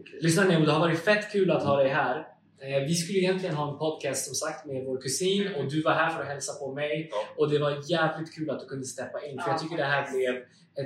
[0.01, 0.19] Okej.
[0.21, 2.19] Lyssna Nemo, det har varit fett kul att ha dig här.
[2.61, 5.93] Eh, Vi skulle egentligen ha en podcast som sagt med vår kusin och du var
[5.93, 7.09] här för att hälsa på mig.
[7.13, 7.17] Ja.
[7.37, 9.85] Och det var jävligt kul att du kunde steppa in för Ja, jag tycker det
[9.85, 10.35] här blev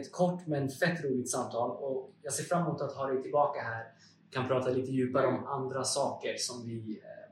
[0.00, 3.60] ett kort men fett roligt samtal och jag ser fram emot att ha dig tillbaka
[3.60, 3.84] här.
[4.32, 7.25] Kan prata lite djupare om andra saker som vi eh,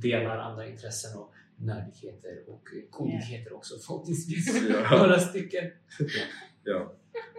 [0.00, 4.62] delar, andra intressen och nördigheter och coolheter också förhoppningsvis.
[4.90, 5.70] Några stycken.
[6.64, 6.92] Ja.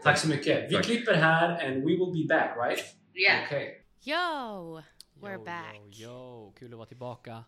[0.03, 0.69] Tack så mycket.
[0.71, 0.85] Vi Tack.
[0.85, 2.95] klipper här and we will be back right?
[3.13, 3.43] Yeah.
[3.45, 3.85] Okej.
[4.03, 4.81] Yo!
[5.21, 5.75] We're Yo, back.
[5.75, 6.53] Yo, yo.
[6.59, 7.43] Kul att vara tillbaka.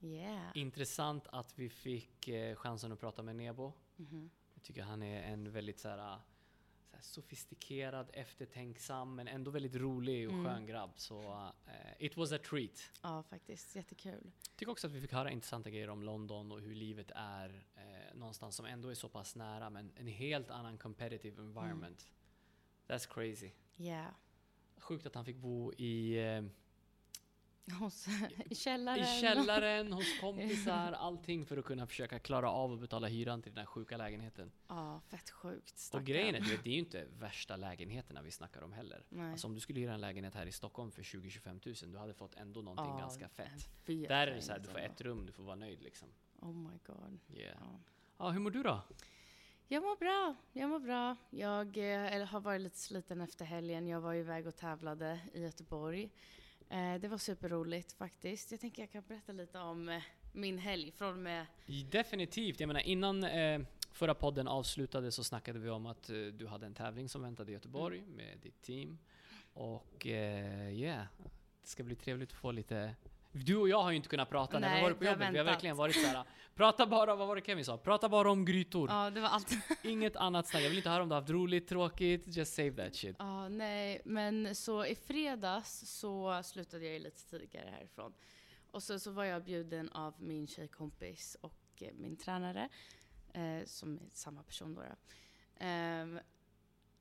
[0.00, 0.50] Yeah.
[0.54, 3.72] Intressant att vi fick eh, chansen att prata med Nebo.
[3.96, 4.30] Mhm.
[4.54, 6.18] Jag tycker han är en väldigt så här
[7.00, 10.44] sofistikerad, eftertänksam men ändå väldigt rolig och Mm.
[10.46, 10.90] skön grabb.
[10.96, 11.20] Så
[11.66, 12.90] eh, it was a treat.
[13.02, 13.76] Ja, faktiskt.
[13.76, 14.30] Jättekul.
[14.56, 18.14] Tycker också att vi fick höra intressanta grejer om London och hur livet är eh,
[18.18, 22.08] någonstans som ändå är så pass nära men en helt annan competitive environment.
[22.88, 23.50] That's crazy.
[23.76, 24.10] Yeah.
[24.78, 26.42] Sjukt att han fick bo i eh,
[27.78, 28.06] Hos,
[28.50, 29.04] I källaren.
[29.04, 33.52] I källaren, hos kompisar, allting för att kunna försöka klara av att betala hyran till
[33.52, 34.52] den här sjuka lägenheten.
[34.68, 35.72] Ja, fett sjukt.
[35.72, 36.04] Och stackarn.
[36.04, 39.04] grejen är, vet, det är ju inte värsta lägenheterna vi snackar om heller.
[39.08, 39.30] Nej.
[39.32, 42.14] Alltså om du skulle hyra en lägenhet här i Stockholm för 20-25 000, du hade
[42.14, 43.68] fått ändå någonting Ja, ganska fett.
[43.84, 46.08] fet Där är det så här, du får ett rum, du får vara nöjd liksom.
[46.40, 47.18] Oh my god.
[47.34, 47.56] Yeah.
[47.60, 47.80] Ja.
[48.18, 48.82] Ja, hur mår du då?
[49.68, 50.34] Jag mår bra.
[50.52, 51.16] Jag mår bra.
[51.30, 53.86] Jag eh, eller har varit lite sliten efter helgen.
[53.86, 56.10] Jag var iväg och tävlade i Göteborg.
[56.70, 58.50] Eh, det var superroligt faktiskt.
[58.50, 60.02] Jag tänker jag kan berätta lite om eh,
[60.32, 61.46] min helg från med
[61.90, 62.60] Definitivt.
[62.60, 63.60] Jag menar innan eh,
[63.92, 67.54] förra podden avslutade så snackade vi om att du hade en tävling som väntade i
[67.54, 68.98] Göteborg med ditt team.
[69.52, 71.06] Och eh, yeah,
[71.62, 72.94] det ska bli trevligt att få lite
[73.32, 75.06] du och jag har ju inte kunnat prata när vi Nej, har varit på vi
[75.06, 75.34] har jobbet.
[75.34, 76.24] Vi har verkligen varit såhär,
[76.54, 77.78] prata bara, vad var det Kevin sa?
[77.78, 78.90] Prata bara om grytor.
[78.90, 79.50] Ja, det var allt.
[79.82, 80.62] Inget annat snack.
[80.62, 83.16] Jag vill inte höra om du har haft roligt, tråkigt, just save that shit.
[83.18, 88.12] Ja, nej, men så i fredags så slutade jag ju lite tidigare härifrån.
[88.70, 92.68] Och så, så var jag bjuden av min tjejkompis och eh, min tränare,
[93.32, 94.80] eh, som är samma person då.
[94.80, 94.96] då.
[95.64, 96.20] Ehm,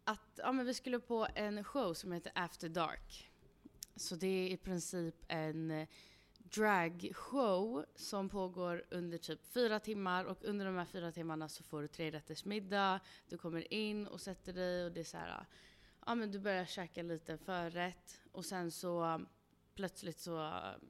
[0.03, 3.31] att ja, men vi skulle på en show som heter After Dark.
[3.95, 5.87] Så det är i princip en eh,
[6.51, 11.81] dragshow som pågår under typ fyra timmar och under de här fyra timmarna så får
[11.81, 12.99] du tre rätters middag.
[13.29, 15.45] Du kommer in och sätter dig och det är så här,
[16.05, 19.27] ja men du börjar käka lite förrätt och sen så um,
[19.75, 20.31] plötsligt så,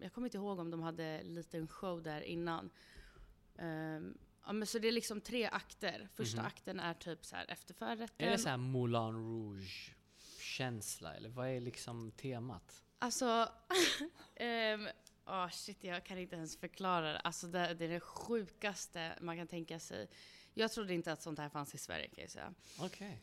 [0.01, 2.69] jag kommer inte ihåg om de hade en liten show där innan.
[3.57, 6.09] Ehm, ja men så det är liksom tre akter.
[6.13, 6.45] Första Mhm.
[6.47, 8.27] akten är typ så här efter förrätten.
[8.27, 9.95] Är det såhär Moulin Rouge
[10.39, 12.83] känsla eller vad är liksom temat?
[12.99, 13.49] Alltså,
[14.35, 14.87] ehm,
[15.29, 17.19] åh shit jag kan inte ens förklara det.
[17.19, 20.09] Alltså det, det är det sjukaste man kan tänka sig.
[20.53, 22.53] Jag trodde inte att sånt här fanns i Sverige kan jag säga.
[22.79, 23.21] Okej.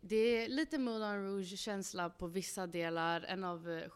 [0.00, 3.20] Det är lite Moulin Rouge-känsla på vissa delar.
[3.20, 3.90] En av eh,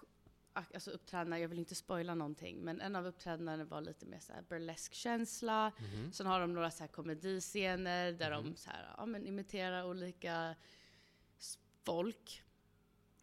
[0.53, 4.33] alltså uppträdarna, jag vill inte spoila någonting, men en av uppträdarna var lite mer så
[4.49, 5.73] burlesk-känsla.
[5.79, 6.13] Mhm.
[6.13, 8.51] Sen har de några så här komediscener där Mhm.
[8.51, 10.55] de så här, ja, men imiterar olika
[11.85, 12.43] folk.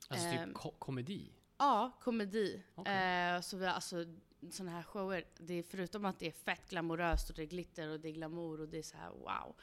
[0.08, 1.32] Alltså Ehm, typ ko- komedi?
[1.64, 2.64] Ja, komedi.
[2.76, 3.36] Okej.
[3.36, 4.06] Eh, så vi har alltså
[4.52, 7.90] sådana här shower, det är förutom att det är fett glamoröst och det är glitter
[7.90, 9.56] och det är glamour och det är så här wow.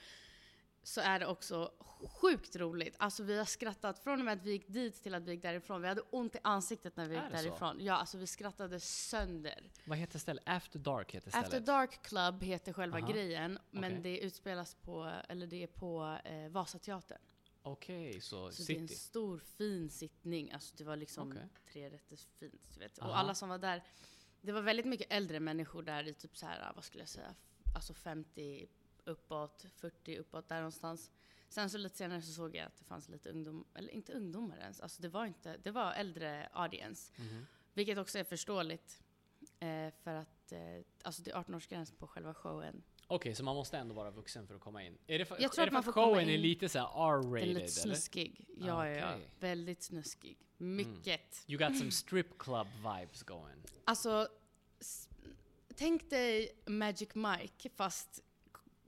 [0.82, 1.72] Så är det också
[2.20, 2.94] sjukt roligt.
[2.98, 5.42] Alltså vi har skrattat från och med att vi gick dit till att vi gick
[5.42, 5.82] därifrån.
[5.82, 7.44] Vi hade ont i ansiktet när vi Är gick det så?
[7.44, 7.76] därifrån.
[7.80, 9.70] Ja, alltså vi skrattade sönder.
[9.84, 10.42] Vad heter stället?
[10.46, 11.46] After Dark heter stället?
[11.46, 14.02] After Dark Club heter själva Aha, grejen, men okej.
[14.02, 17.18] det utspelas på, eller det är på eh, Vasateatern.
[17.62, 19.00] Okej, så, Så det är en city.
[19.00, 20.52] stor fin sittning.
[20.52, 21.48] Alltså det var liksom Okej.
[21.72, 22.62] tre rätters fint.
[22.74, 22.98] Du vet.
[22.98, 23.08] Aha.
[23.10, 23.82] Och alla som var där,
[24.40, 27.34] det var väldigt mycket äldre människor där i typ så här, vad skulle jag säga,
[27.74, 28.66] alltså 50
[29.04, 31.10] uppåt, 40 uppåt där någonstans.
[31.48, 34.58] Sen så lite senare så såg jag att det fanns lite ungdom, eller inte ungdomar
[34.58, 37.12] ens, alltså det var inte, det var äldre audience.
[37.16, 37.46] Mhm.
[37.74, 39.02] Vilket också är förståeligt.
[39.60, 40.60] Eh, för att, eh,
[41.02, 42.82] alltså det är 18-årsgräns på själva showen.
[43.10, 44.98] Okej, så man måste ändå vara vuxen för att komma in?
[45.06, 47.02] Är det för, Jag tror är att det för att showen är lite såhär Den
[47.02, 47.66] är R-rated lite eller?
[47.68, 48.46] snuskig.
[48.56, 49.14] Ja, ja, ja.
[49.14, 49.28] Okej.
[49.40, 50.38] Väldigt snuskig.
[50.56, 51.44] Mycket.
[51.46, 53.62] You got some strip club vibes going.
[53.84, 54.28] Alltså,
[55.76, 58.22] tänk dig Magic Mike fast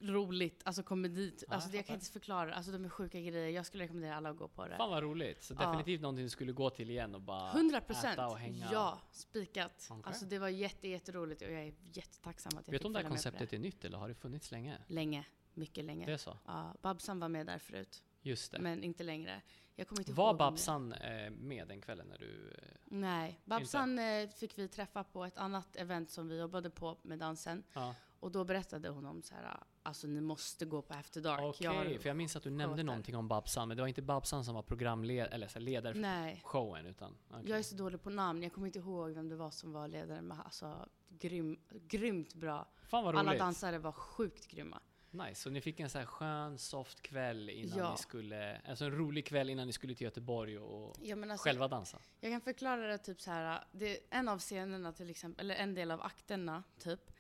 [0.03, 1.35] roligt, alltså komedi.
[1.49, 3.49] Ja, alltså det, jag jag kan inte förklara, alltså de är sjuka grejer.
[3.49, 4.77] Jag skulle rekommendera alla att gå på det.
[4.77, 5.43] Fan vad roligt.
[5.43, 5.67] Så Ja.
[5.67, 8.13] definitivt någonting du skulle gå till igen och bara 100 procent!
[8.15, 8.69] äta och hänga.
[8.73, 9.89] Ja, spikat.
[9.91, 10.03] Okej.
[10.07, 12.99] Alltså det var jätte, jätteroligt och jag är jättetacksam att jag Vet du om det
[13.03, 14.79] här konceptet är nytt eller har det funnits länge?
[14.87, 15.25] Länge,
[15.55, 16.07] mycket länge.
[16.07, 16.39] Det är så?
[16.47, 18.03] Ja, Babsan var med där förut.
[18.25, 18.59] Just det.
[18.59, 19.43] men inte längre.
[19.77, 22.51] Jag kommer inte Var ihåg det- Babsan eh, med den kvällen när du...
[22.59, 26.99] Eh, Nej, Babsan eh, fick vi träffa på ett annat event som vi jobbade på
[27.03, 27.65] med dansen.
[27.73, 31.41] ja, Och då berättade hon om så här, alltså ni måste gå på After Dark.
[31.43, 31.67] okej.
[31.67, 32.85] Har- För jag minns att du nämnde där.
[32.85, 36.01] någonting om Babsan, men det var inte Babsan som var programledare, eller så ledare för
[36.01, 37.17] Nej, showen, utan...
[37.31, 37.51] okej.
[37.51, 38.43] jag är så dålig på namn.
[38.43, 40.23] Jag kommer inte ihåg vem det var som var ledare.
[40.23, 42.69] Men alltså, grym, grymt bra.
[42.89, 44.81] Fan vad Alla dansare var sjukt grymma.
[45.11, 47.91] Nice, så ni fick en så här skön, soft kväll innan Ja.
[47.91, 48.61] ni skulle...
[48.61, 51.99] Alltså en rolig kväll innan ni skulle till Göteborg och Ja, alltså, själva dansa.
[52.21, 53.65] Jag kan förklara det typ så här.
[53.73, 57.12] Det en av scenerna till exempel, eller en del av akterna typ.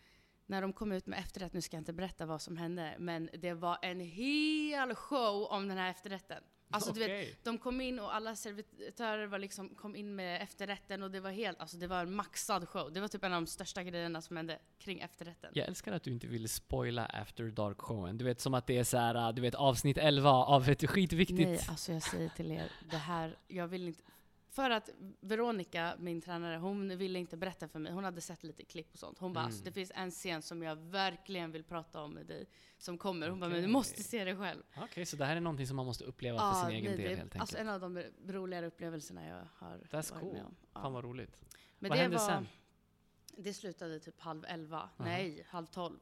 [0.52, 3.30] När de kom ut med efterrätt, nu ska jag inte berätta vad som hände, men
[3.38, 6.42] det var en hel show om den här efterrätten.
[6.70, 11.02] Alltså du vet, de kom in och alla servitörer var liksom, kom in med efterrätten
[11.02, 12.92] och det var helt, alltså det var en maxad show.
[12.92, 15.50] Det var typ en av de största grejerna som hände kring efterrätten.
[15.54, 18.18] Jag älskar att du inte vill spoila After Dark-showen.
[18.18, 21.48] Du vet som att det är så här, du vet avsnitt 11 av ett skitviktigt...
[21.48, 24.02] Nej, alltså jag säger till er, det här, jag vill inte...
[24.52, 24.90] För att
[25.20, 27.92] Veronica, min tränare, hon ville inte berätta för mig.
[27.92, 29.18] Hon hade sett lite klipp och sånt.
[29.18, 29.46] Hon bara, Mm.
[29.46, 32.46] alltså, det finns en scen som jag verkligen vill prata om med dig,
[32.78, 33.28] som kommer.
[33.28, 34.62] Hon bara, men du måste se det själv.
[34.76, 37.10] Okej, så det här är någonting som man måste uppleva för sin egen nej, del
[37.10, 37.68] det, helt alltså enkelt.
[37.68, 40.32] en av de roligare upplevelserna jag har That's varit cool.
[40.32, 40.56] med om.
[40.74, 40.80] Ja.
[40.82, 41.42] Fan vad roligt.
[41.78, 42.48] Men vad det hände var, sen?
[43.36, 44.90] Det slutade typ halv elva.
[44.96, 45.98] Nej, halv tolv.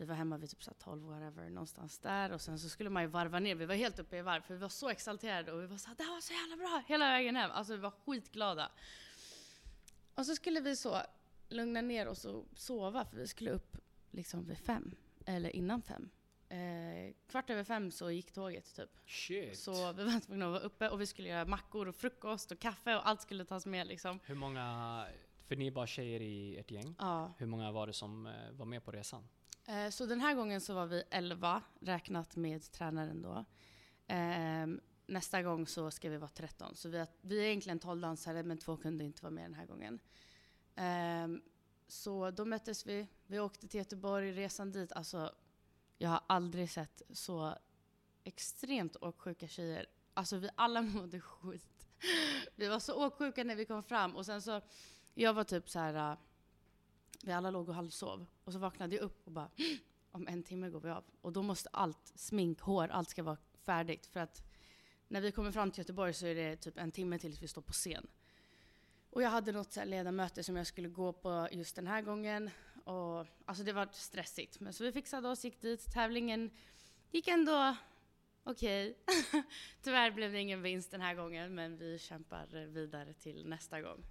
[0.00, 2.32] Vi var hemma vid typ så här 12, whatever, någonstans där.
[2.32, 3.54] Och sen så skulle man ju varva ner.
[3.54, 5.88] Vi var helt uppe i varv, för vi var så exalterade och vi var så
[5.88, 7.50] här, det här var så jävla bra hela vägen hem.
[7.50, 8.70] Alltså vi var skitglada.
[10.14, 11.02] Och så skulle vi så
[11.48, 13.76] lugna ner oss och sova, för vi skulle upp
[14.10, 14.94] liksom vid fem.
[15.26, 16.10] Eller innan fem.
[16.48, 18.90] Eh, kvart över fem så gick tåget typ.
[19.06, 19.58] Shit.
[19.58, 22.58] Så vi var tvungna att vara uppe och vi skulle göra mackor och frukost och
[22.58, 24.20] kaffe och allt skulle tas med liksom.
[24.24, 25.06] Hur många,
[25.46, 26.94] för ni är bara tjejer i ert gäng.
[26.98, 27.32] Ja.
[27.38, 29.28] Hur många var det som eh, var med på resan?
[29.70, 33.44] Eh, så den här gången så var vi 11, räknat med tränaren då.
[34.06, 36.74] Ehm, nästa gång så ska vi vara 13.
[36.74, 39.54] Så vi, har, vi är egentligen 12 dansare, men två kunde inte vara med den
[39.54, 40.00] här gången.
[40.74, 41.42] Ehm,
[41.88, 43.06] så då möttes vi.
[43.26, 44.92] Vi åkte till Göteborg, resan dit.
[44.92, 45.34] Alltså,
[45.98, 47.54] jag har aldrig sett så
[48.24, 49.86] extremt åksjuka tjejer.
[50.14, 51.88] Alltså vi alla mådde skit.
[52.56, 54.16] Vi var så åksjuka när vi kom fram.
[54.16, 54.60] Och sen så,
[55.14, 56.16] jag var typ så här
[57.22, 58.26] vi alla låg och halvsov.
[58.44, 59.50] Och så vaknade jag upp och bara,
[60.10, 61.04] om en timme går vi av.
[61.20, 64.06] Och då måste allt, smink, hår, allt ska vara färdigt.
[64.06, 64.42] För att
[65.08, 67.62] när vi kommer fram till Göteborg så är det typ en timme tills vi står
[67.62, 68.06] på scen.
[69.10, 72.50] Och jag hade något så här som jag skulle gå på just den här gången.
[72.84, 74.60] Och, alltså det var stressigt.
[74.60, 75.92] Men så vi fixade oss, gick dit.
[75.92, 76.50] Tävlingen
[77.10, 77.76] gick ändå
[78.44, 78.98] okej.
[79.82, 84.04] Tyvärr blev det ingen vinst den här gången, men vi kämpar vidare till nästa gång.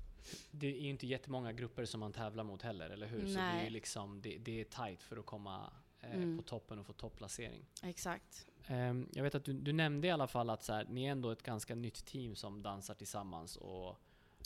[0.52, 3.20] Det är ju inte jättemånga grupper som man tävlar mot heller, eller hur?
[3.20, 3.70] Så det är Nej.
[3.70, 6.38] liksom, det, det är tight för att komma eh, Mm.
[6.38, 7.66] på toppen och få topplacering.
[7.84, 8.48] Exakt.
[8.68, 11.12] Ehm, jag vet att du, du nämnde i alla fall att så här, ni är
[11.12, 13.90] ändå ett ganska nytt team som dansar tillsammans och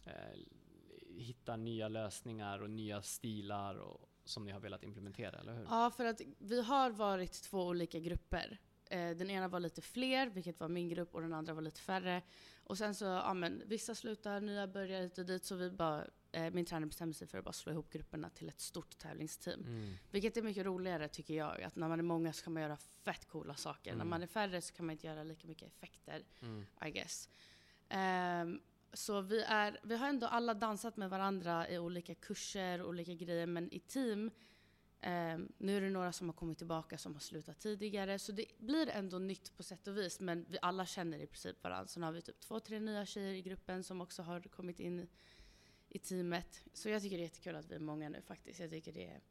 [0.05, 0.39] eh,
[1.17, 5.63] hittar nya lösningar och nya stilar och, som ni har velat implementera, eller hur?
[5.69, 8.57] Ja, för att vi har varit två olika grupper.
[8.89, 11.79] Eh, Den ena var lite fler, vilket var min grupp, och den andra var lite
[11.79, 12.21] färre.
[12.63, 16.07] Och sen så, ja men vissa slutar, nya börjar hit och dit, så vi bara,
[16.31, 19.59] eh, min tränare bestämde sig för att bara slå ihop grupperna till ett stort tävlingsteam.
[19.61, 19.93] Mm.
[20.11, 22.77] Vilket är mycket roligare tycker jag, att när man är många så kan man göra
[22.77, 23.91] fett coola saker.
[23.91, 24.09] När Mm.
[24.09, 26.65] man är färre så kan man inte göra lika mycket effekter, Mm.
[26.85, 27.29] I guess.
[27.89, 28.59] Ehm,
[28.93, 33.45] så vi, är, vi har ändå alla dansat med varandra i olika kurser, olika grejer,
[33.47, 34.31] men i team
[35.03, 38.45] ehm, nu är det några som har kommit tillbaka som har slutat tidigare, så det
[38.57, 41.87] blir ändå nytt på sätt och vis, men vi alla känner i princip varandra.
[41.87, 45.07] Sen har vi typ två, tre nya tjejer i gruppen som också har kommit in
[45.89, 46.63] i teamet.
[46.73, 48.59] Så jag tycker det är jättekul att vi är många nu faktiskt.
[48.59, 49.21] Jag tycker det är,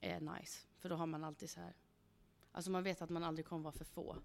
[0.00, 1.74] är nice, för då har man alltid så här,
[2.52, 4.16] alltså man vet att man aldrig kommer vara för få.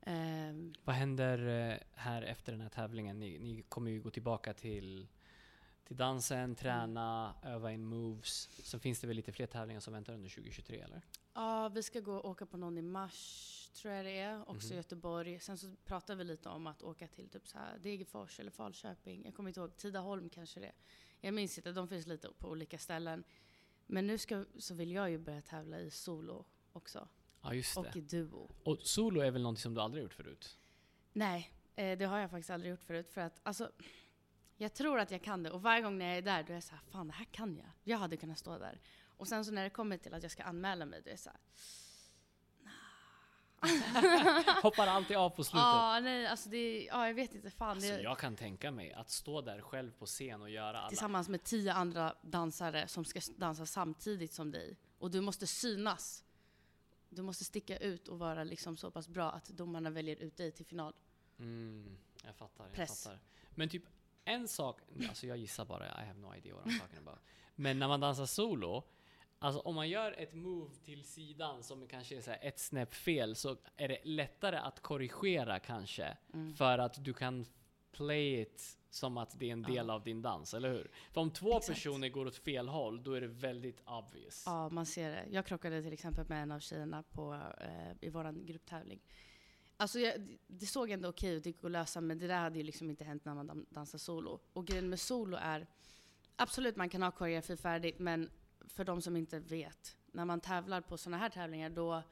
[0.00, 3.18] Ehm, Vad händer eh, här efter den här tävlingen?
[3.20, 5.08] Ni, ni kommer ju gå tillbaka till,
[5.84, 8.48] till dansen, träna, öva in moves.
[8.66, 11.02] Sen finns det väl lite fler tävlingar som väntar under 2023, eller?
[11.34, 14.50] Ja, vi ska gå och åka på någon i mars, tror jag det är.
[14.50, 14.76] Också Mhm.
[14.76, 15.40] Göteborg.
[15.40, 19.24] Sen så pratar vi lite om att åka till typ så här Degerfors eller Falköping.
[19.24, 19.76] Jag kommer inte ihåg.
[19.76, 20.72] Tidaholm kanske det.
[21.20, 23.24] Jag minns inte, de finns lite på olika ställen.
[23.86, 27.08] Men nu ska, så vill jag ju börja tävla i solo också.
[27.42, 27.98] Ja, just Och det.
[27.98, 28.50] i duo.
[28.64, 30.58] Och solo är väl någonting som du aldrig gjort förut?
[31.12, 33.10] Nej, eh, det har jag faktiskt aldrig gjort förut.
[33.10, 33.70] För att alltså,
[34.56, 35.50] jag tror att jag kan det.
[35.50, 37.24] Och varje gång när jag är där, då är jag så här, fan det här
[37.24, 37.66] kan jag.
[37.82, 38.80] Jag hade kunnat stå där.
[39.16, 41.20] Och sen så när det kommer till att jag ska anmäla mig, då är jag
[41.20, 41.40] så här,
[44.62, 45.60] Hoppar alltid av på slutet.
[45.60, 47.70] Ja, nej, alltså det, ja, jag vet inte, fan.
[47.70, 50.88] Alltså, det, jag kan tänka mig att stå där själv på scen och göra alla...
[50.88, 54.76] tillsammans med tio andra dansare som ska dansa samtidigt som dig.
[54.98, 56.24] Och du måste synas.
[57.08, 60.52] Du måste sticka ut och vara liksom så pass bra att domarna väljer ut dig
[60.52, 60.94] till final.
[61.38, 62.64] Mm, jag fattar.
[62.64, 63.04] Jag Press.
[63.04, 63.20] fattar.
[63.50, 63.82] Men typ
[64.24, 67.18] en sak, alltså jag gissar bara, I have no idea what I'm talking about.
[67.54, 68.82] Men när man dansar solo,
[69.38, 73.36] alltså om man gör ett move till sidan som kanske är så ett snäpp fel
[73.36, 76.16] så är det lättare att korrigera kanske.
[76.34, 76.54] Mm.
[76.54, 77.46] För att du kan
[77.92, 80.90] play it som att det är en del av din dans, eller hur?
[81.12, 81.66] För om två Exakt.
[81.66, 84.42] personer går åt fel håll, då är det väldigt obvious.
[84.46, 85.24] Ja, man ser det.
[85.30, 89.00] Jag krockade till exempel med en av tjejerna på, eh, i vår grupptävling.
[89.76, 92.58] Alltså jag, det såg ändå okej ut, det gick att lösa, men det där hade
[92.58, 94.40] ju liksom inte hänt när man dan- dansar solo.
[94.52, 95.66] Och grejen med solo är,
[96.36, 98.30] absolut man kan ha koreografi färdigt, men
[98.68, 102.02] för de som inte vet, när man tävlar på sådana här tävlingar då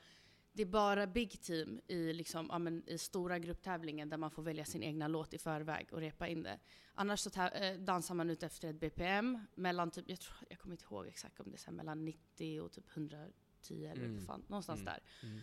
[0.55, 4.43] det är bara big team i, liksom, ja, men, i stora grupptävlingen där man får
[4.43, 6.59] välja sin egna låt i förväg och repa in det.
[6.95, 10.75] Annars så eh, dansar man ut efter ett BPM mellan typ, jag, tror, jag kommer
[10.75, 13.33] inte ihåg exakt om det är mellan 90 och typ 110
[13.71, 14.27] eller Mm.
[14.27, 14.85] fan, någonstans Mm.
[14.95, 15.03] där.
[15.29, 15.41] Mm.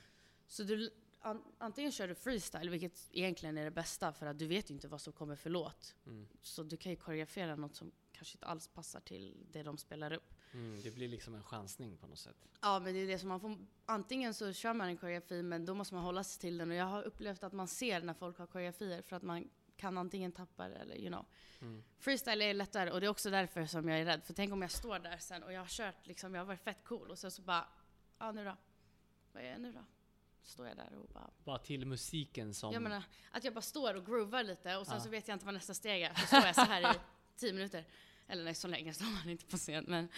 [0.47, 0.89] Så du,
[1.21, 4.73] an, antingen kör du freestyle, vilket egentligen är det bästa för att du vet ju
[4.73, 5.95] inte vad som kommer för låt.
[6.05, 6.27] Mm.
[6.41, 10.13] Så du kan ju koreografera något som kanske inte alls passar till det de spelar
[10.13, 10.33] upp.
[10.53, 12.47] Mm, det blir liksom en chansning på något sätt.
[12.61, 13.57] Ja, men det är det som man får.
[13.85, 16.69] Antingen så kör man en koreografi, men då måste man hålla sig till den.
[16.69, 19.97] Och jag har upplevt att man ser när folk har koreografier för att man kan
[19.97, 21.25] antingen tappa det eller you know.
[21.61, 21.83] Mm.
[21.99, 24.23] Freestyle är lättare och det är också därför som jag är rädd.
[24.23, 26.61] För tänk om jag står där sen och jag har kört liksom, jag har varit
[26.61, 27.67] fett cool och sen så bara,
[28.17, 28.57] ja nu då?
[29.31, 29.85] Vad gör jag nu då?
[30.43, 32.73] Står jag där och bara, Bara till musiken som...
[32.73, 35.03] jag menar att jag bara står och groovar lite och sen Ja.
[35.03, 36.13] så vet jag inte vad nästa steg är.
[36.13, 36.99] Så står jag så här i
[37.37, 37.85] tio minuter.
[38.27, 39.85] Eller nej, så länge står man inte på scen.
[39.87, 40.09] Men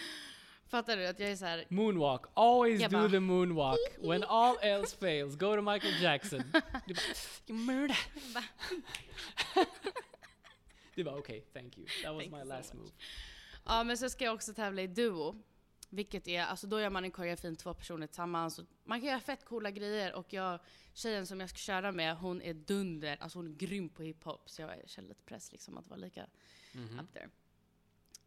[0.66, 3.78] fattar du att jag är så här, Moonwalk, always do bara- the moonwalk.
[3.98, 6.42] When all else fails, go to Michael Jackson.
[6.86, 7.02] Du bara,
[7.46, 7.98] you murder.
[10.94, 11.86] Du bara, okay, thank you.
[12.04, 12.82] That was Thank my so last much.
[12.82, 12.92] move.
[13.64, 15.34] Ja, men så ska jag också tävla i duo.
[15.94, 18.60] Vilket är, alltså då gör man en koreografi två personer tillsammans.
[18.84, 20.60] Man kan göra fett coola grejer och jag,
[20.94, 23.16] tjejen som jag ska köra med, hon är dunder.
[23.20, 24.50] Alltså hon är grym på hiphop.
[24.50, 26.26] Så jag känner lite press liksom att vara lika
[26.74, 26.98] Mhm.
[27.00, 27.28] up there.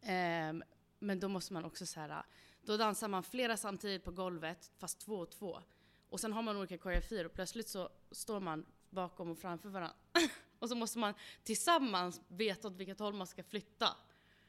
[0.02, 0.62] Ehm,
[0.98, 2.22] men då måste man också så här,
[2.62, 5.62] då dansar man flera samtidigt på golvet, fast två och två.
[6.08, 9.96] Och sen har man olika koreografier och plötsligt så står man bakom och framför varandra.
[10.58, 11.14] och så måste man
[11.44, 13.96] tillsammans veta åt vilket håll man ska flytta.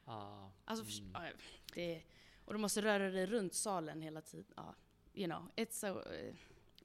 [0.04, 1.10] Ah, Alltså, mm.
[1.14, 1.30] ja,
[1.74, 2.02] det,
[2.48, 4.52] och du måste röra dig runt salen hela tiden.
[4.56, 4.74] Ja,
[5.14, 5.86] you know, it's so...
[5.86, 6.34] eh,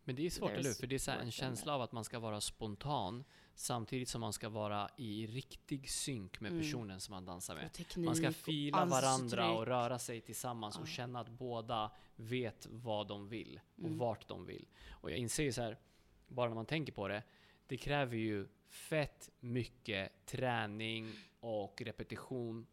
[0.04, 0.74] Men det är svårt, eller hur?
[0.74, 3.24] För det är så en känsla av att man ska vara spontan
[3.56, 6.64] samtidigt som man ska vara i riktig synk med Mm.
[6.64, 7.66] personen som man dansar med.
[7.66, 9.58] och teknik Man ska och fila varandra ansiktsuttryck.
[9.58, 10.86] och röra sig tillsammans och Ja.
[10.88, 13.98] känna att båda vet vad de vill och Mm.
[13.98, 14.68] vart de vill.
[14.92, 15.80] Och jag inser ju så här,
[16.28, 17.24] bara när man tänker på det,
[17.68, 22.68] det kräver ju fett mycket träning och repetition.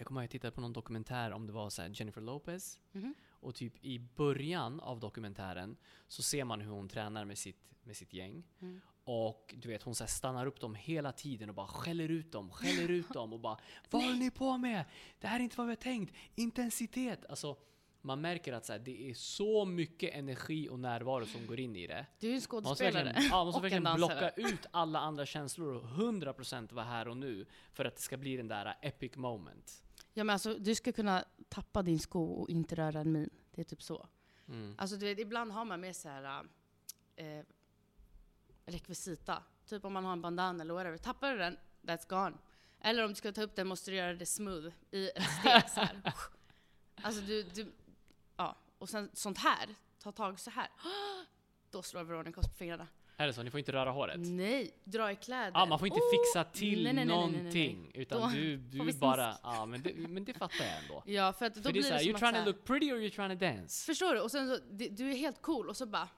[0.00, 2.80] Jag kommer ihåg att jag tittade på någon dokumentär om det var så Jennifer Lopez
[2.92, 3.14] Mhm.
[3.30, 5.76] och typ i början av dokumentären
[6.08, 8.44] så ser man hur hon tränar med sitt, med sitt gäng.
[8.60, 8.80] Mm.
[9.04, 12.50] Och du vet, hon så stannar upp dem hela tiden och bara skäller ut dem,
[12.50, 13.58] skäller ut dem och bara
[13.90, 14.84] Vad håller ni på med?
[15.18, 16.14] Det här är inte vad vi har tänkt!
[16.34, 17.26] Intensitet!
[17.28, 17.56] Alltså,
[18.02, 21.76] man märker att så här, det är så mycket energi och närvaro som går in
[21.76, 22.06] i det.
[22.20, 25.26] Du är en Man måste skådespelare verkligen, ja, man måste verkligen blocka ut alla andra
[25.26, 29.16] känslor och 100% vara här och nu för att det ska bli den där epic
[29.16, 29.82] moment.
[30.20, 33.30] Ja, men alltså, du ska kunna tappa din sko och inte röra en min.
[33.50, 34.08] Det är typ så.
[34.48, 34.74] Mm.
[34.78, 36.44] Alltså du vet, ibland har man med så här
[37.16, 37.44] eh,
[38.66, 39.42] rekvisita.
[39.66, 40.98] Typ om man har en bandana eller whatever.
[40.98, 42.36] Tappar du den, that's gone.
[42.80, 45.70] Eller om du ska ta upp den måste du göra det smooth i ett steg
[45.70, 46.02] så här.
[47.02, 47.72] Alltså du, du,
[48.36, 48.56] ja.
[48.78, 50.68] Och sen sånt här, ta tag så här.
[51.70, 52.86] Då slår Veronica oss på fingrarna.
[53.20, 53.42] Är det så?
[53.42, 54.16] Ni får inte röra håret?
[54.20, 55.50] Nej, dra i kläder.
[55.54, 56.10] Ja, man får inte Oh!
[56.10, 57.90] fixa till Nej, nej, nej, någonting.
[57.94, 59.36] Utan Då du, du bara...
[59.42, 61.02] Ja, men det, men det fattar jag ändå.
[61.06, 62.38] Ja, för att då För det är blir det som you're att trying så to
[62.38, 63.86] här, look pretty or you're trying to dance.
[63.86, 64.20] Förstår du?
[64.20, 64.58] Och sen så,
[64.90, 66.08] du är helt cool och så bara...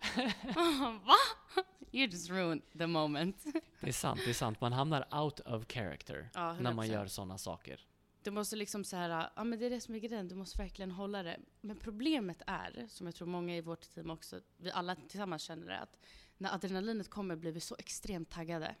[1.04, 1.14] Va?
[1.92, 3.44] You just ruined the moment.
[3.80, 4.60] Det är sant, det är sant.
[4.60, 6.92] Man hamnar out of character Ja, när man 100%.
[6.92, 7.80] gör sådana saker.
[8.28, 10.58] Du måste liksom så här, ja men det är det som är grejen, du måste
[10.62, 11.40] verkligen hålla det.
[11.60, 15.66] Men problemet är, som jag tror många i vårt team också, vi alla tillsammans känner
[15.66, 15.98] det, att
[16.36, 18.74] när adrenalinet kommer blir vi så extremt taggade.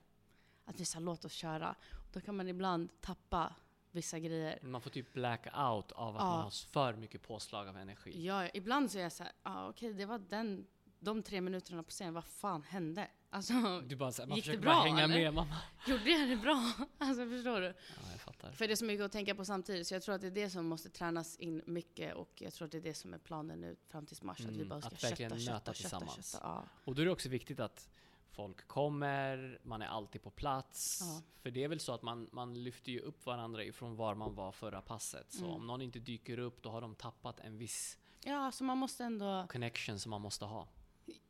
[0.64, 1.74] Att vi sa låt oss köra.
[2.12, 3.54] Då kan man ibland tappa
[3.90, 4.58] vissa grejer.
[4.62, 6.28] Man får typ black out av att Ja.
[6.30, 8.26] man har för mycket påslag av energi.
[8.26, 10.66] Ja, ibland så är jag så här, ja okej det var den,
[11.00, 13.08] de tre minuterna på scen, vad fan hände?
[13.30, 15.14] Alltså, Du bara såhär, man Gick det försöker bra, bara hänga eller?
[15.14, 15.34] med.
[15.34, 15.46] Bara,
[15.86, 16.72] gjorde jag det bra?
[16.98, 17.66] Alltså förstår du?
[17.66, 18.52] ja, jag fattar.
[18.52, 20.30] För det är så mycket att tänka på samtidigt, så jag tror att det är
[20.30, 23.18] det som måste tränas in mycket och jag tror att det är det som är
[23.18, 26.22] planen nu fram till mars, att vi Mm, bara ska att verkligen kötta, kötta, kötta,
[26.22, 26.38] kötta.
[26.42, 26.64] Ja.
[26.84, 27.88] Och då är det också viktigt att
[28.30, 30.98] folk kommer, man är alltid på plats.
[31.02, 31.22] Ja.
[31.42, 34.34] För det är väl så att man, man lyfter ju upp varandra ifrån var man
[34.34, 35.32] var förra passet.
[35.32, 35.50] Så Mm.
[35.56, 39.04] om någon inte dyker upp, då har de tappat en viss Ja, så man måste
[39.04, 39.46] ändå...
[39.48, 40.68] connection som man måste ha.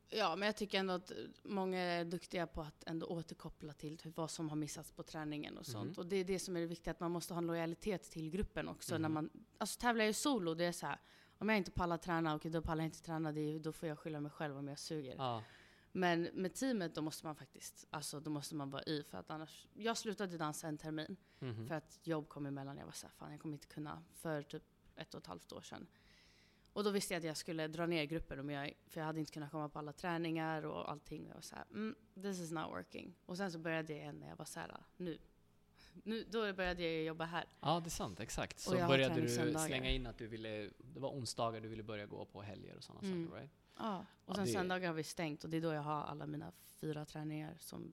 [0.09, 1.11] Ja, men jag tycker ändå att
[1.43, 5.57] många är duktiga på att ändå återkoppla till typ vad som har missats på träningen
[5.57, 5.89] och sånt.
[5.89, 5.97] Mhm.
[5.97, 8.29] Och det är det som är det viktiga, att man måste ha en lojalitet till
[8.29, 8.97] gruppen också.
[8.97, 9.13] När Mhm.
[9.13, 10.99] man, alltså tävlar jag solo, det är så här,
[11.37, 13.99] om jag inte pallar träna, okej då pallar jag inte träna, det då får jag
[13.99, 15.15] skylla mig själv om jag suger.
[15.17, 15.43] Ja.
[15.91, 19.29] Men med teamet, då måste man faktiskt, alltså då måste man vara i, för att
[19.29, 21.67] annars, jag slutade dansa en termin, Mhm.
[21.67, 24.63] för att jobb kom emellan, jag var såhär, fan jag kommer inte kunna, för typ
[24.95, 25.87] ett och ett halvt år sedan.
[26.73, 29.19] Och då visste jag att jag skulle dra ner gruppen, om jag, för jag hade
[29.19, 31.27] inte kunnat komma på alla träningar och allting.
[31.27, 33.15] Jag var såhär, mm, this is not working.
[33.25, 35.17] Och sen så började jag igen när jag var såhär, nu.
[36.03, 36.23] nu.
[36.23, 37.45] Då började jag jobba här.
[37.61, 38.19] Ja, det är sant.
[38.19, 38.59] Exakt.
[38.59, 42.25] Så började du slänga in att du ville, det var onsdagar du ville börja gå
[42.25, 43.25] på helger och sådana Mm.
[43.27, 43.51] saker, right?
[43.77, 46.03] Ja, och Ja, sen det- söndagar har vi stängt och det är då jag har
[46.03, 47.91] alla mina fyra träningar som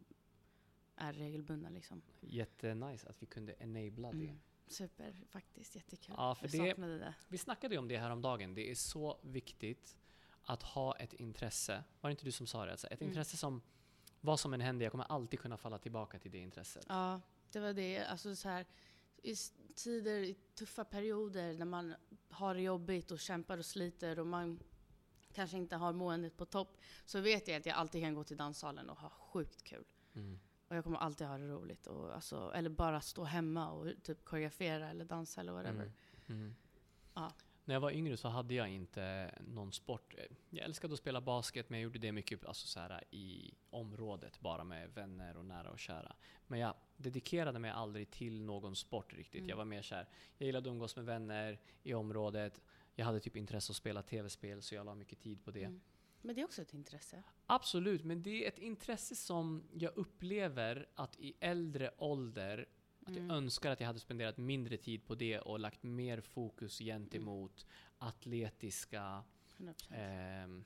[0.97, 2.03] är regelbundna liksom.
[2.21, 4.17] Jättenice att vi kunde enabla det.
[4.25, 4.41] Mm.
[4.67, 6.15] Super, faktiskt jättekul.
[6.19, 7.15] Ja, för jag det- det.
[7.29, 8.55] Vi snackade ju om det här om dagen.
[8.55, 9.97] Det är så viktigt
[10.43, 11.85] att ha ett intresse.
[12.01, 12.71] Var det inte du som sa det?
[12.71, 13.11] Alltså ett Mm.
[13.11, 13.63] intresse som,
[14.21, 16.87] vad som än händer, jag kommer alltid kunna falla tillbaka till det intresset.
[16.89, 17.21] Ja,
[17.53, 18.05] det var det.
[18.05, 18.67] Alltså så här,
[19.23, 19.35] i
[19.75, 21.95] tider, i tuffa perioder när man
[22.31, 24.61] har det jobbigt och kämpar och sliter och man
[25.33, 28.37] kanske inte har måendet på topp, så vet jag att jag alltid kan gå till
[28.37, 29.85] danssalen och ha sjukt kul.
[30.15, 30.41] Mm.
[30.69, 31.87] Och jag kommer alltid ha det roligt.
[31.87, 35.83] Och alltså, eller bara stå hemma och typ koreografera eller dansa eller whatever.
[35.83, 36.41] Mm.
[36.41, 36.55] Mm.
[37.15, 37.33] Ja.
[37.65, 40.15] När jag var yngre så hade jag inte någon sport.
[40.51, 44.41] Jag älskade att spela basket, men jag gjorde det mycket alltså så här, i området,
[44.41, 46.17] bara med vänner och nära och kära.
[46.47, 49.39] Men jag dedikerade mig aldrig till någon sport riktigt.
[49.39, 49.49] Mm.
[49.49, 50.09] Jag var mer så här,
[50.39, 52.61] jag gillade att umgås med vänner i området.
[52.95, 55.65] Jag hade typ intresse att spela tv-spel, så jag la mycket tid på det.
[55.65, 55.81] Mm.
[56.27, 57.23] Men det är också ett intresse.
[57.47, 62.67] Absolut, men det är ett intresse som jag upplever att i äldre ålder,
[63.01, 63.31] att jag Mm.
[63.31, 67.67] önskar att jag hade spenderat mindre tid på det och lagt mer fokus gentemot
[67.99, 69.25] atletiska
[69.59, 69.95] 100%.
[69.97, 70.65] ehm,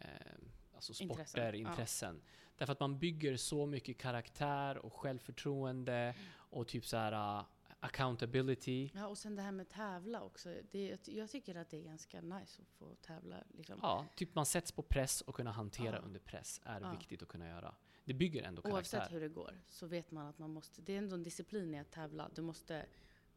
[0.00, 1.70] ehm, alltså sporter, Intressen, ja.
[1.70, 2.22] intressen.
[2.56, 7.44] Därför att man bygger så mycket karaktär och självförtroende och typ så här uh,
[7.82, 8.90] accountability.
[8.94, 10.54] Ja, och sen det här med tävla också.
[10.70, 13.36] Det, jag tycker att det är ganska nice att få tävla.
[13.58, 13.78] Liksom.
[13.82, 16.02] Ja, typ man sätts på press och kunna hantera Ja.
[16.02, 16.90] under press är Ja.
[16.90, 17.74] viktigt att kunna göra.
[18.04, 19.14] Det bygger ändå Oavsett karaktär.
[19.14, 21.78] hur det går så vet man att man måste, det är ändå en disciplin i
[21.78, 22.30] att tävla.
[22.34, 22.86] Du måste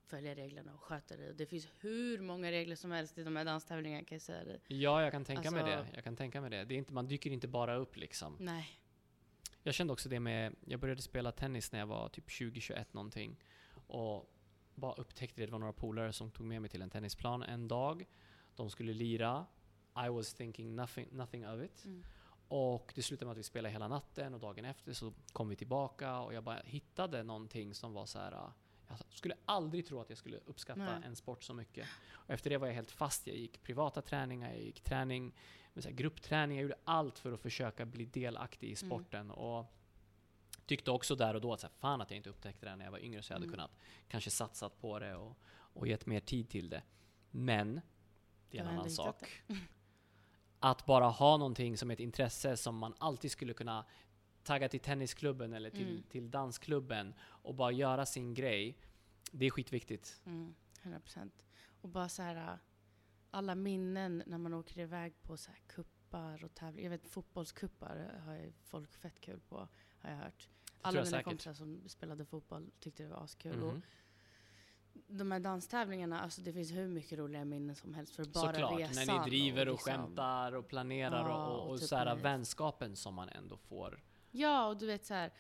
[0.06, 1.34] följa reglerna och sköta dig.
[1.34, 4.60] Det finns hur många regler som helst i de här danstävlingarna kan jag säga dig.
[4.68, 5.96] Ja, jag kan tänka mig Alltså- det.
[5.96, 6.66] Jag kan tänka mig det.
[6.66, 8.38] det är inte, man dyker inte bara upp liksom.
[8.40, 8.80] Nej.
[9.64, 13.38] Jag kände också det med, jag började spela tennis när jag var typ 20-21 någonting.
[13.88, 14.32] Och
[14.76, 17.68] bara upptäckte det, det var några polare som tog med mig till en tennisplan en
[17.68, 18.06] dag.
[18.56, 19.46] De skulle lira.
[20.06, 21.86] I was thinking nothing, nothing of it.
[21.86, 22.04] Mm.
[22.48, 25.56] Och det slutade med att vi spelade hela natten och dagen efter så kom vi
[25.56, 28.32] tillbaka och jag bara hittade någonting som var så här.
[28.34, 28.50] uh,
[28.88, 31.02] Jag skulle aldrig tro att jag skulle uppskatta Nej.
[31.06, 31.88] en sport så mycket.
[32.14, 33.28] Och efter det var jag helt fast.
[33.28, 35.34] Jag gick privata träningar, jag gick träning,
[35.74, 36.58] gruppträning.
[36.58, 38.90] Jag gjorde allt för att försöka bli delaktig i Mm.
[38.90, 39.32] sporten.
[39.32, 39.66] Och
[40.66, 42.86] tyckte också där och då att så här, fan att jag inte upptäckte det när
[42.86, 43.54] jag var yngre så jag hade Mm.
[43.54, 43.72] kunnat
[44.08, 46.84] kanske satsat på det och, och gett mer tid till det.
[47.32, 47.82] Men
[48.50, 49.44] det är en annan sak.
[50.60, 53.86] Att bara ha någonting som ett intresse som man alltid skulle kunna
[54.44, 56.04] tagga till tennisklubben eller till, Mm.
[56.04, 58.78] till dansklubben och bara göra sin grej.
[59.32, 60.22] Det är skitviktigt.
[60.26, 61.32] Mm, 100%.
[61.82, 62.60] Och bara så här,
[63.32, 66.84] alla minnen när man åker iväg på så här kuppar och tävlingar.
[66.92, 69.68] Jag vet fotbollskuppar har folk fett kul på,
[70.00, 70.50] har jag hört.
[70.82, 71.26] Alla jag mina säkert.
[71.26, 73.64] kompisar som spelade fotboll tyckte det var askul.
[73.64, 73.82] Och Mhm.
[75.08, 78.80] de här danstävlingarna, alltså det finns hur mycket roliga minnen som helst för bara Såklart,
[78.80, 79.06] resan.
[79.08, 82.16] när ni driver och, liksom- skämtar och planerar Ja, och, och, och typ så här,
[82.16, 84.04] vänskapen som man ändå får.
[84.32, 85.34] Ja, och du vet så här,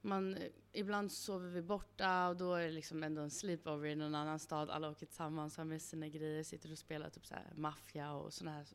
[0.00, 0.38] man,
[0.72, 4.38] ibland sover vi borta och då är det liksom ändå en sleepover i någon annan
[4.38, 4.70] stad.
[4.70, 8.50] Alla åker tillsammans, har med sina grejer, sitter och spelar typ så maffia och såna
[8.52, 8.66] här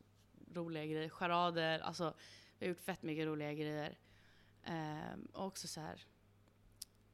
[0.54, 1.08] roliga grejer.
[1.08, 2.14] Charader, alltså
[2.58, 3.98] vi har gjort fett mycket roliga grejer.
[4.68, 6.04] Ehm, och också så här,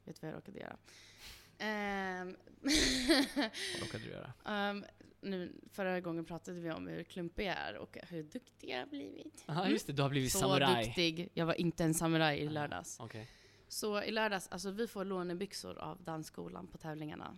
[0.03, 0.77] vet du vad jag råkade göra?
[1.57, 4.33] Ehm, Vad råkade du göra?
[4.45, 4.85] ehm,
[5.21, 8.85] nu, förra gången pratade vi om hur klumpig jag är och hur duktig jag har
[8.85, 9.43] blivit.
[9.47, 10.85] Ja just det, du har blivit Så samuraj.
[10.85, 11.29] duktig.
[11.33, 12.99] Jag var inte en samuraj i lördags.
[12.99, 13.29] Okej.
[13.67, 17.37] Så i lördags, alltså vi får lånebyxor av dansskolan på tävlingarna.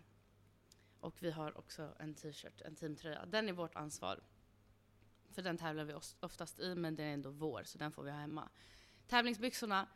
[0.99, 3.25] Och vi har också en t-shirt, en teamtröja.
[3.25, 4.19] Den är vårt ansvar.
[5.31, 8.11] För den tävlar vi oftast i, men den är ändå vår, så den får vi
[8.11, 8.49] ha hemma.
[9.07, 9.87] Tävlingsbyxorna,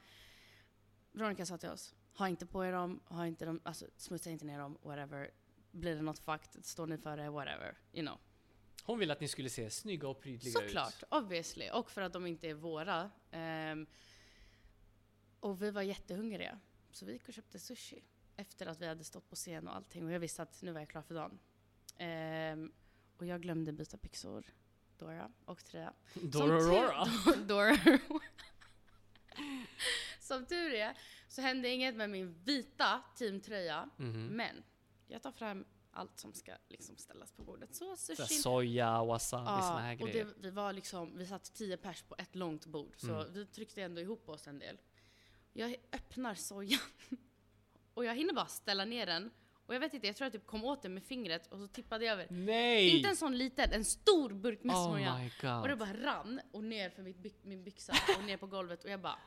[1.11, 4.45] Veronica sa till oss, ha inte på er dem, ha inte dem, alltså smutsa inte
[4.45, 5.31] ner dem, whatever.
[5.71, 7.77] Blir det något fucked, står ni för det, whatever.
[7.93, 8.17] You know.
[8.83, 11.03] Hon ville att ni skulle se snygga och prydliga Såklart, ut.
[11.11, 11.69] obviously.
[11.69, 13.11] Och för att de inte är våra.
[13.31, 13.87] Ehm,
[15.39, 16.59] och vi var jättehungriga.
[16.91, 18.03] Så vi gick och köpte sushi.
[18.35, 20.05] Efter att vi hade stått på scen och allting.
[20.05, 21.39] Och jag visste att nu var jag klar för dagen.
[21.97, 22.71] Ehm,
[23.17, 24.45] och jag glömde byta byxor.
[24.97, 25.61] Dora och.
[26.13, 27.05] Dororora.
[27.05, 27.77] Som tur- Dora.
[30.35, 33.89] Som tur är så hände inget med min vita teamtröja.
[33.97, 34.25] Mhm.
[34.27, 34.63] Men
[35.07, 37.75] jag tar fram allt som ska liksom ställas på bordet.
[37.75, 38.41] Så Så här sushin.
[38.41, 40.25] Soja, wasabi, såna Ja, här och grejer.
[40.25, 42.93] det, vi var liksom, vi satt tio pers på ett långt bord.
[42.97, 43.33] Så Mm.
[43.33, 44.77] vi tryckte ändå ihop oss en del.
[45.53, 46.79] Jag öppnar sojan.
[47.93, 49.31] och jag hinner bara ställa ner den.
[49.65, 51.67] Och jag vet inte, jag tror jag typ kom åt den med fingret och så
[51.67, 52.27] tippade jag över.
[52.29, 52.89] Nej!
[52.97, 55.29] Inte en sån liten, en stor burk med oh soja.
[55.61, 58.89] Och det bara rann och ner för mitt min byxa och ner på golvet och
[58.89, 59.19] jag bara...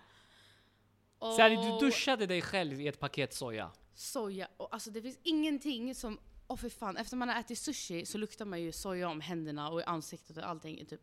[1.33, 3.71] Så här, du "Åh, duschade dig själv i ett paket soja?
[3.95, 4.49] Soja.
[4.57, 6.19] Och alltså det finns ingenting som...
[6.47, 9.71] Åh för fan, efter man har ätit sushi så luktar man ju soja om händerna
[9.71, 11.01] och i ansiktet och allting i typ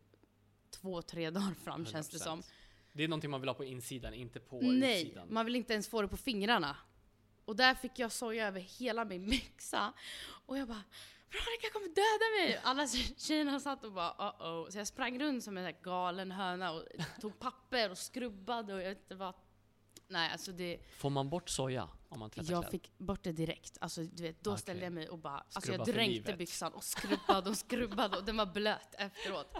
[0.70, 2.40] två, tre dagar fram känns det som.
[2.40, 2.50] 100%.
[2.92, 5.26] Det är någonting man vill ha på insidan, inte på Nej, utsidan.
[5.34, 6.76] man vill inte ens få det på fingrarna.
[7.44, 9.92] Och där fick jag soja över hela min byxa.
[10.46, 10.82] Och jag bara
[11.30, 12.60] Veronica kommer döda mig!
[12.64, 14.70] Alla tjejerna satt och bara uh oh.
[14.70, 16.82] Så jag sprang runt som en galen höna och
[17.20, 19.34] tog papper och skrubbade och jag vet inte vad.
[20.12, 22.70] Nej alltså det, Får man bort soja om man tvättar jag kläder?
[22.70, 23.78] fick bort det direkt.
[23.80, 24.60] Alltså du vet, då Okej.
[24.62, 28.36] ställde jag mig och bara, alltså jag dränkte byxan och skrubbade och skrubbade och den
[28.36, 29.56] var blöt efteråt.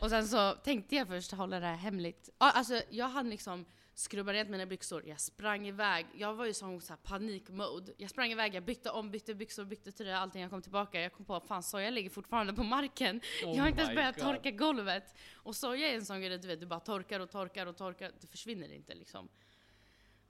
[0.00, 2.30] Och sen så tänkte jag först hålla det här hemligt.
[2.38, 6.06] Alltså jag hann liksom skrubba rent mina byxor, jag sprang iväg.
[6.14, 7.92] Jag var ju sån så här panikmode.
[7.96, 10.42] Jag sprang iväg, jag bytte om, bytte byxor, bytte tröja, allting.
[10.42, 13.20] Jag kom tillbaka, jag kom på fan soja ligger fortfarande på marken.
[13.44, 14.24] Oh jag har inte ens börjat God.
[14.24, 15.14] torka golvet.
[15.34, 18.12] Och soja är en sån grej, du vet, du bara torkar och torkar och torkar,
[18.20, 19.28] det försvinner inte liksom.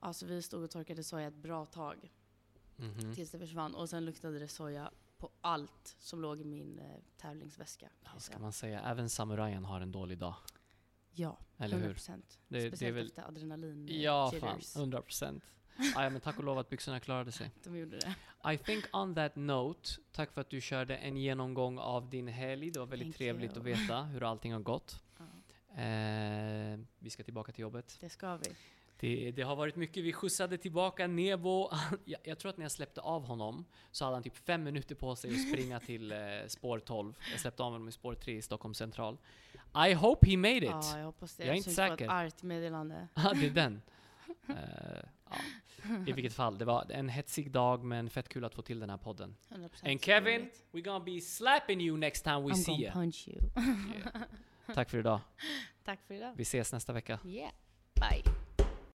[0.00, 2.12] Alltså vi stod och torkade soja ett bra tag.
[2.76, 3.14] Mhm.
[3.14, 3.74] Tills det försvann.
[3.74, 6.84] Och sen luktade det soja på allt som låg i min eh,
[7.16, 7.88] tävlingsväska.
[8.12, 8.80] Vad ska man säga?
[8.80, 10.34] Även samurajen har en dålig dag.
[11.10, 11.94] Ja, Eller 100 hur?
[11.94, 12.38] procent.
[12.48, 14.56] Det- det är Speciellt väl- efter adrenalin eh, Ja, fan.
[14.56, 14.76] jitters.
[14.76, 15.44] 100 procent.
[15.94, 17.50] ja, men tack och lov att byxorna klarade sig.
[17.64, 18.14] De gjorde det.
[18.52, 22.70] I think on that note, tack för att du körde en genomgång av din helg.
[22.70, 23.60] Det var väldigt Thank trevligt you.
[23.60, 25.02] att veta hur allting har gått.
[25.18, 25.24] Ja,
[25.82, 27.96] Eh, vi ska tillbaka till jobbet.
[28.00, 28.46] det ska vi.
[29.00, 30.04] Det, det har varit mycket.
[30.04, 31.70] Vi skjutsade tillbaka Nebo.
[32.04, 34.94] Jag, jag tror att när jag släppte av honom så hade han typ fem minuter
[34.94, 36.18] på sig att springa till eh,
[36.48, 37.14] spår 12.
[37.30, 39.18] Jag släppte av honom i spår 3 i Stockholm central.
[39.88, 40.62] I hope he made it!
[40.64, 41.44] Ja, jag hoppas det.
[41.44, 42.04] Jag är inte säker.
[42.04, 43.08] ett argt meddelande.
[43.14, 43.82] Ja, det är den.
[44.48, 44.54] Eh,
[45.30, 45.36] ja.
[46.06, 48.90] I vilket fall, det var en hetsig dag men fett kul att få till den
[48.90, 49.36] här podden.
[49.48, 50.64] 100% And Kevin, roligt.
[50.72, 52.92] we're gonna be slapping you next time we I'm see gonna you.
[52.92, 53.38] punch you.
[53.56, 54.22] Yeah.
[54.74, 55.20] Tack för idag.
[55.84, 56.32] Tack för idag.
[56.36, 57.18] Vi ses nästa vecka.
[57.24, 57.50] Yeah.
[57.94, 58.47] Bye.